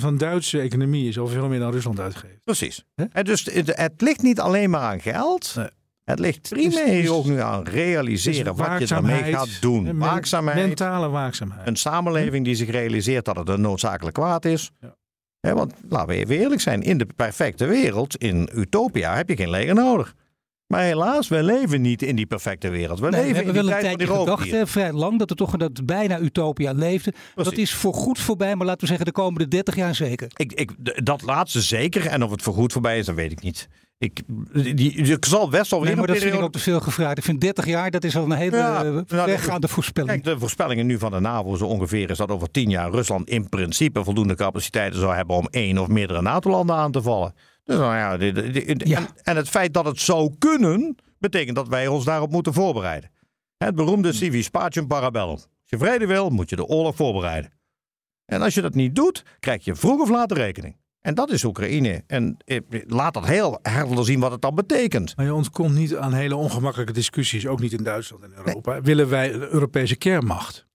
van 0.00 0.12
de 0.12 0.24
Duitse 0.24 0.60
economie 0.60 1.08
is 1.08 1.18
al 1.18 1.26
veel 1.26 1.48
meer 1.48 1.58
dan 1.58 1.72
Rusland 1.72 2.00
uitgeeft. 2.00 2.44
Precies. 2.44 2.84
En 3.12 3.24
dus 3.24 3.44
het, 3.44 3.76
het 3.76 4.00
ligt 4.00 4.22
niet 4.22 4.40
alleen 4.40 4.70
maar 4.70 4.80
aan 4.80 5.00
geld. 5.00 5.52
Nee. 5.56 5.68
Het 6.04 6.18
ligt 6.18 6.52
is- 6.52 6.68
primair 6.74 7.02
is- 7.02 7.08
ook 7.08 7.24
nu 7.24 7.40
aan 7.40 7.62
realiseren 7.64 8.56
wat 8.56 8.78
je 8.78 8.86
daarmee 8.86 9.22
gaat 9.32 9.58
doen. 9.60 9.98
Waakzaamheid. 9.98 10.56
Mentale 10.66 11.08
waakzaamheid. 11.08 11.66
Een 11.66 11.76
samenleving 11.76 12.44
die 12.44 12.54
zich 12.54 12.70
realiseert 12.70 13.24
dat 13.24 13.36
het 13.36 13.48
een 13.48 13.60
noodzakelijk 13.60 14.14
kwaad 14.14 14.44
is. 14.44 14.70
Ja. 14.80 15.54
Want 15.54 15.74
laten 15.88 16.08
we 16.08 16.14
even 16.14 16.38
eerlijk 16.38 16.60
zijn, 16.60 16.82
in 16.82 16.98
de 16.98 17.06
perfecte 17.16 17.66
wereld, 17.66 18.16
in 18.16 18.48
Utopia, 18.54 19.16
heb 19.16 19.28
je 19.28 19.36
geen 19.36 19.50
leger 19.50 19.74
nodig. 19.74 20.14
Maar 20.66 20.82
helaas, 20.82 21.28
we 21.28 21.42
leven 21.42 21.80
niet 21.80 22.02
in 22.02 22.16
die 22.16 22.26
perfecte 22.26 22.68
wereld. 22.68 23.00
We 23.00 23.08
Nee, 23.08 23.20
we 23.20 23.26
leven 23.26 23.34
hebben 23.36 23.54
in 23.54 23.60
wel 23.68 23.78
die 23.78 23.88
een 23.88 23.96
tijd 23.96 24.08
van 24.08 24.16
tijdje 24.16 24.32
gedacht, 24.32 24.50
hè, 24.50 24.66
vrij 24.66 24.92
lang, 24.92 25.18
dat 25.18 25.30
er 25.30 25.36
toch 25.36 25.56
dat 25.56 25.86
bijna 25.86 26.18
utopia 26.18 26.72
leefde. 26.72 27.12
Dat 27.34 27.52
is 27.56 27.74
voorgoed 27.74 28.18
voorbij, 28.18 28.56
maar 28.56 28.66
laten 28.66 28.80
we 28.80 28.86
zeggen 28.86 29.04
de 29.06 29.12
komende 29.12 29.48
30 29.48 29.76
jaar 29.76 29.94
zeker. 29.94 30.30
Ik, 30.36 30.52
ik, 30.52 30.70
dat 31.04 31.22
laatste 31.22 31.60
zeker. 31.60 32.06
En 32.06 32.22
of 32.22 32.30
het 32.30 32.42
voorgoed 32.42 32.72
voorbij 32.72 32.98
is, 32.98 33.06
dat 33.06 33.14
weet 33.14 33.32
ik 33.32 33.42
niet. 33.42 33.68
Ik, 34.02 34.22
die, 34.52 34.92
ik 34.92 35.24
zal 35.24 35.48
best 35.48 35.70
wel 35.70 35.80
weer 35.80 35.88
Nee, 35.88 35.98
maar 35.98 36.06
dat 36.06 36.16
vind 36.16 36.26
ik 36.26 36.30
periode... 36.30 36.44
ook 36.44 36.52
te 36.52 36.58
veel 36.58 36.80
gevraagd. 36.80 37.18
Ik 37.18 37.24
vind 37.24 37.40
30 37.40 37.66
jaar, 37.66 37.90
dat 37.90 38.04
is 38.04 38.16
al 38.16 38.24
een 38.24 38.32
hele 38.32 38.56
Ja, 38.56 38.84
eh, 38.84 38.90
nou, 38.92 39.30
vergaande 39.30 39.68
voorspelling. 39.68 40.22
Kijk, 40.22 40.24
de 40.24 40.38
voorspellingen 40.38 40.86
nu 40.86 40.98
van 40.98 41.10
de 41.10 41.20
NAVO 41.20 41.56
zo 41.56 41.66
ongeveer 41.66 42.10
is 42.10 42.16
dat 42.16 42.30
over 42.30 42.50
tien 42.50 42.70
jaar 42.70 42.90
Rusland 42.90 43.28
in 43.28 43.48
principe 43.48 44.04
voldoende 44.04 44.34
capaciteiten 44.34 45.00
zou 45.00 45.14
hebben 45.14 45.36
om 45.36 45.46
één 45.50 45.78
of 45.78 45.88
meerdere 45.88 46.22
NATO-landen 46.22 46.76
aan 46.76 46.92
te 46.92 47.02
vallen. 47.02 47.34
Dus 47.64 47.76
nou 47.76 47.94
ja. 47.94 48.18
En, 48.18 49.06
en 49.22 49.36
het 49.36 49.48
feit 49.48 49.74
dat 49.74 49.84
het 49.84 50.00
zou 50.00 50.34
kunnen, 50.38 50.96
betekent 51.18 51.56
dat 51.56 51.68
wij 51.68 51.86
ons 51.86 52.04
daarop 52.04 52.30
moeten 52.30 52.52
voorbereiden. 52.54 53.10
Het 53.56 53.74
beroemde 53.74 54.12
civis 54.12 54.48
pacem 54.48 54.86
parabellum. 54.86 55.30
Als 55.30 55.46
je 55.64 55.78
vrede 55.78 56.06
wil, 56.06 56.30
moet 56.30 56.50
je 56.50 56.56
de 56.56 56.66
oorlog 56.66 56.96
voorbereiden. 56.96 57.52
En 58.24 58.42
als 58.42 58.54
je 58.54 58.60
dat 58.60 58.74
niet 58.74 58.94
doet, 58.94 59.24
krijg 59.40 59.64
je 59.64 59.74
vroeg 59.74 60.00
of 60.00 60.10
laat 60.10 60.28
de 60.28 60.34
rekening. 60.34 60.76
En 61.02 61.14
dat 61.14 61.30
is 61.30 61.44
Oekraïne. 61.44 62.02
En 62.06 62.36
eh, 62.44 62.60
laat 62.86 63.14
dat 63.14 63.26
heel 63.26 63.58
helder 63.62 64.04
zien 64.04 64.20
wat 64.20 64.30
het 64.32 64.40
dan 64.40 64.54
betekent. 64.54 65.16
Maar 65.16 65.24
je 65.26 65.34
ontkomt 65.34 65.74
niet 65.74 65.96
aan 65.96 66.12
hele 66.12 66.36
ongemakkelijke 66.36 66.92
discussies, 66.92 67.46
ook 67.46 67.60
niet 67.60 67.72
in 67.72 67.82
Duitsland 67.84 68.22
en 68.24 68.32
Europa. 68.36 68.80
Willen 68.80 69.08
wij 69.08 69.32
een 69.32 69.40
Europese 69.52 69.96
kernmacht? 69.96 70.66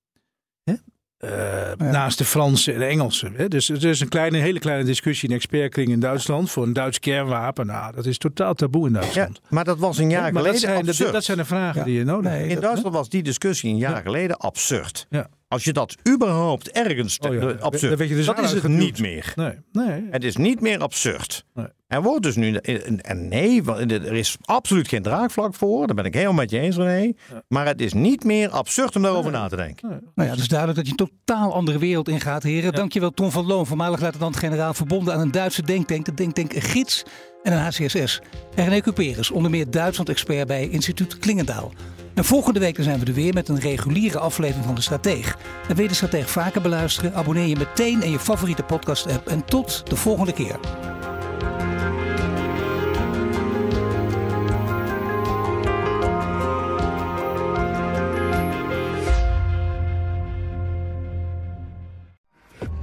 Eh, 1.17 1.71
Naast 1.77 2.17
de 2.17 2.25
Fransen 2.25 2.73
en 2.73 2.79
de 2.79 2.85
Engelsen. 2.85 3.33
Hè? 3.35 3.47
Dus 3.47 3.69
er 3.69 3.85
is 3.85 3.99
een 3.99 4.07
kleine, 4.09 4.37
hele 4.37 4.59
kleine 4.59 4.83
discussie 4.83 5.29
in 5.29 5.35
expertkring 5.35 5.89
in 5.89 5.99
Duitsland 5.99 6.51
voor 6.51 6.63
een 6.63 6.73
Duits 6.73 6.99
kernwapen. 6.99 7.65
Nou, 7.65 7.95
dat 7.95 8.05
is 8.05 8.17
totaal 8.17 8.53
taboe 8.53 8.87
in 8.87 8.93
Ja, 8.93 8.99
Duitsland. 8.99 9.41
maar 9.49 9.63
dat 9.63 9.77
was 9.79 9.97
een 9.97 10.09
jaar 10.09 10.21
maar 10.21 10.31
dat 10.31 10.41
geleden 10.41 10.59
zijn, 10.59 10.75
dat, 10.79 10.87
absurd. 10.87 11.11
dat 11.11 11.23
zijn 11.23 11.37
de 11.37 11.45
vragen 11.45 11.79
Ja. 11.79 11.85
die 11.85 11.97
je 11.97 12.03
nodig 12.03 12.31
Nee, 12.31 12.39
hebt. 12.39 12.51
In 12.53 12.59
Duitsland 12.59 12.95
was 12.95 13.09
die 13.09 13.23
discussie 13.23 13.69
een 13.69 13.77
jaar 13.77 13.95
Ja. 13.95 14.01
geleden 14.01 14.37
absurd. 14.37 15.05
Ja. 15.09 15.29
Als 15.47 15.63
je 15.63 15.73
dat 15.73 15.95
überhaupt 16.13 16.71
ergens... 16.71 17.17
Oh 17.19 17.33
ja, 17.33 17.51
absurd. 17.59 17.97
de 17.97 18.23
dat 18.23 18.39
is 18.39 18.51
het 18.51 18.67
niet 18.67 18.99
meer. 18.99 19.33
Nee, 19.35 19.53
nee. 19.71 20.07
Het 20.09 20.23
is 20.23 20.35
niet 20.35 20.61
meer 20.61 20.79
absurd. 20.79 21.45
Nee. 21.53 21.67
Er 21.87 22.01
wordt 22.01 22.23
dus 22.23 22.35
nu... 22.35 22.53
En 22.53 23.27
nee, 23.27 23.63
er 23.87 24.13
is 24.13 24.37
absoluut 24.45 24.87
geen 24.87 25.01
draagvlak 25.01 25.53
voor. 25.55 25.87
Daar 25.87 25.95
ben 25.95 26.05
ik 26.05 26.13
helemaal 26.13 26.33
met 26.33 26.49
je 26.49 26.59
eens, 26.59 26.75
René. 26.75 27.13
Maar 27.47 27.65
het 27.65 27.81
is 27.81 27.93
niet 27.93 28.23
meer 28.23 28.49
absurd 28.49 28.95
om 28.95 29.01
daarover 29.01 29.31
na 29.31 29.47
te 29.47 29.55
denken. 29.55 29.89
Nou 29.89 30.27
ja, 30.27 30.33
het 30.33 30.39
is 30.39 30.47
duidelijk 30.47 30.77
dat 30.77 30.87
je 30.87 30.95
een 30.97 31.09
totaal 31.25 31.53
andere 31.53 31.77
wereld 31.77 32.09
ingaat, 32.09 32.43
heren. 32.43 32.73
Dankjewel 32.73 33.11
Tom 33.11 33.31
van 33.31 33.45
Loon, 33.45 33.65
voormalig 33.65 33.99
luitenant-generaal 33.99 34.73
verbonden 34.73 35.13
aan 35.13 35.19
een 35.19 35.31
Duitse 35.31 35.61
denktank. 35.61 36.05
De 36.05 36.13
denktank 36.13 36.53
Gids 36.53 37.03
en 37.43 37.53
een 37.53 37.59
HCSS. 37.59 38.21
En 38.55 38.63
René 38.63 38.81
Cuperus, 38.81 39.31
onder 39.31 39.51
meer 39.51 39.71
Duitsland-expert 39.71 40.47
bij 40.47 40.69
instituut 40.69 41.17
Klingendaal. 41.17 41.71
En 42.17 42.25
volgende 42.25 42.59
week 42.59 42.77
zijn 42.79 42.99
we 42.99 43.05
er 43.05 43.13
weer 43.13 43.33
met 43.33 43.49
een 43.49 43.59
reguliere 43.59 44.19
aflevering 44.19 44.65
van 44.65 44.75
De 44.75 44.81
Strateeg. 44.81 45.37
Wil 45.67 45.81
je 45.81 45.87
De 45.87 45.93
Strateeg 45.93 46.29
vaker 46.29 46.61
beluisteren? 46.61 47.13
Abonneer 47.13 47.47
je 47.47 47.55
meteen 47.55 48.01
in 48.01 48.11
je 48.11 48.19
favoriete 48.19 48.63
podcast-app. 48.63 49.27
En 49.27 49.45
tot 49.45 49.83
de 49.89 49.95
volgende 49.95 50.33
keer. 50.33 50.59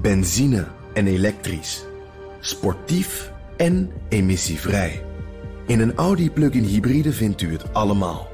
Benzine 0.03 0.67
en 0.93 1.07
elektrisch. 1.07 1.85
Sportief 2.41 3.33
en 3.57 3.91
emissievrij. 4.09 5.03
In 5.67 5.81
een 5.81 5.95
Audi 5.95 6.31
plug-in 6.31 6.65
hybride 6.65 7.13
vindt 7.13 7.43
u 7.43 7.53
het 7.53 7.73
allemaal. 7.73 8.34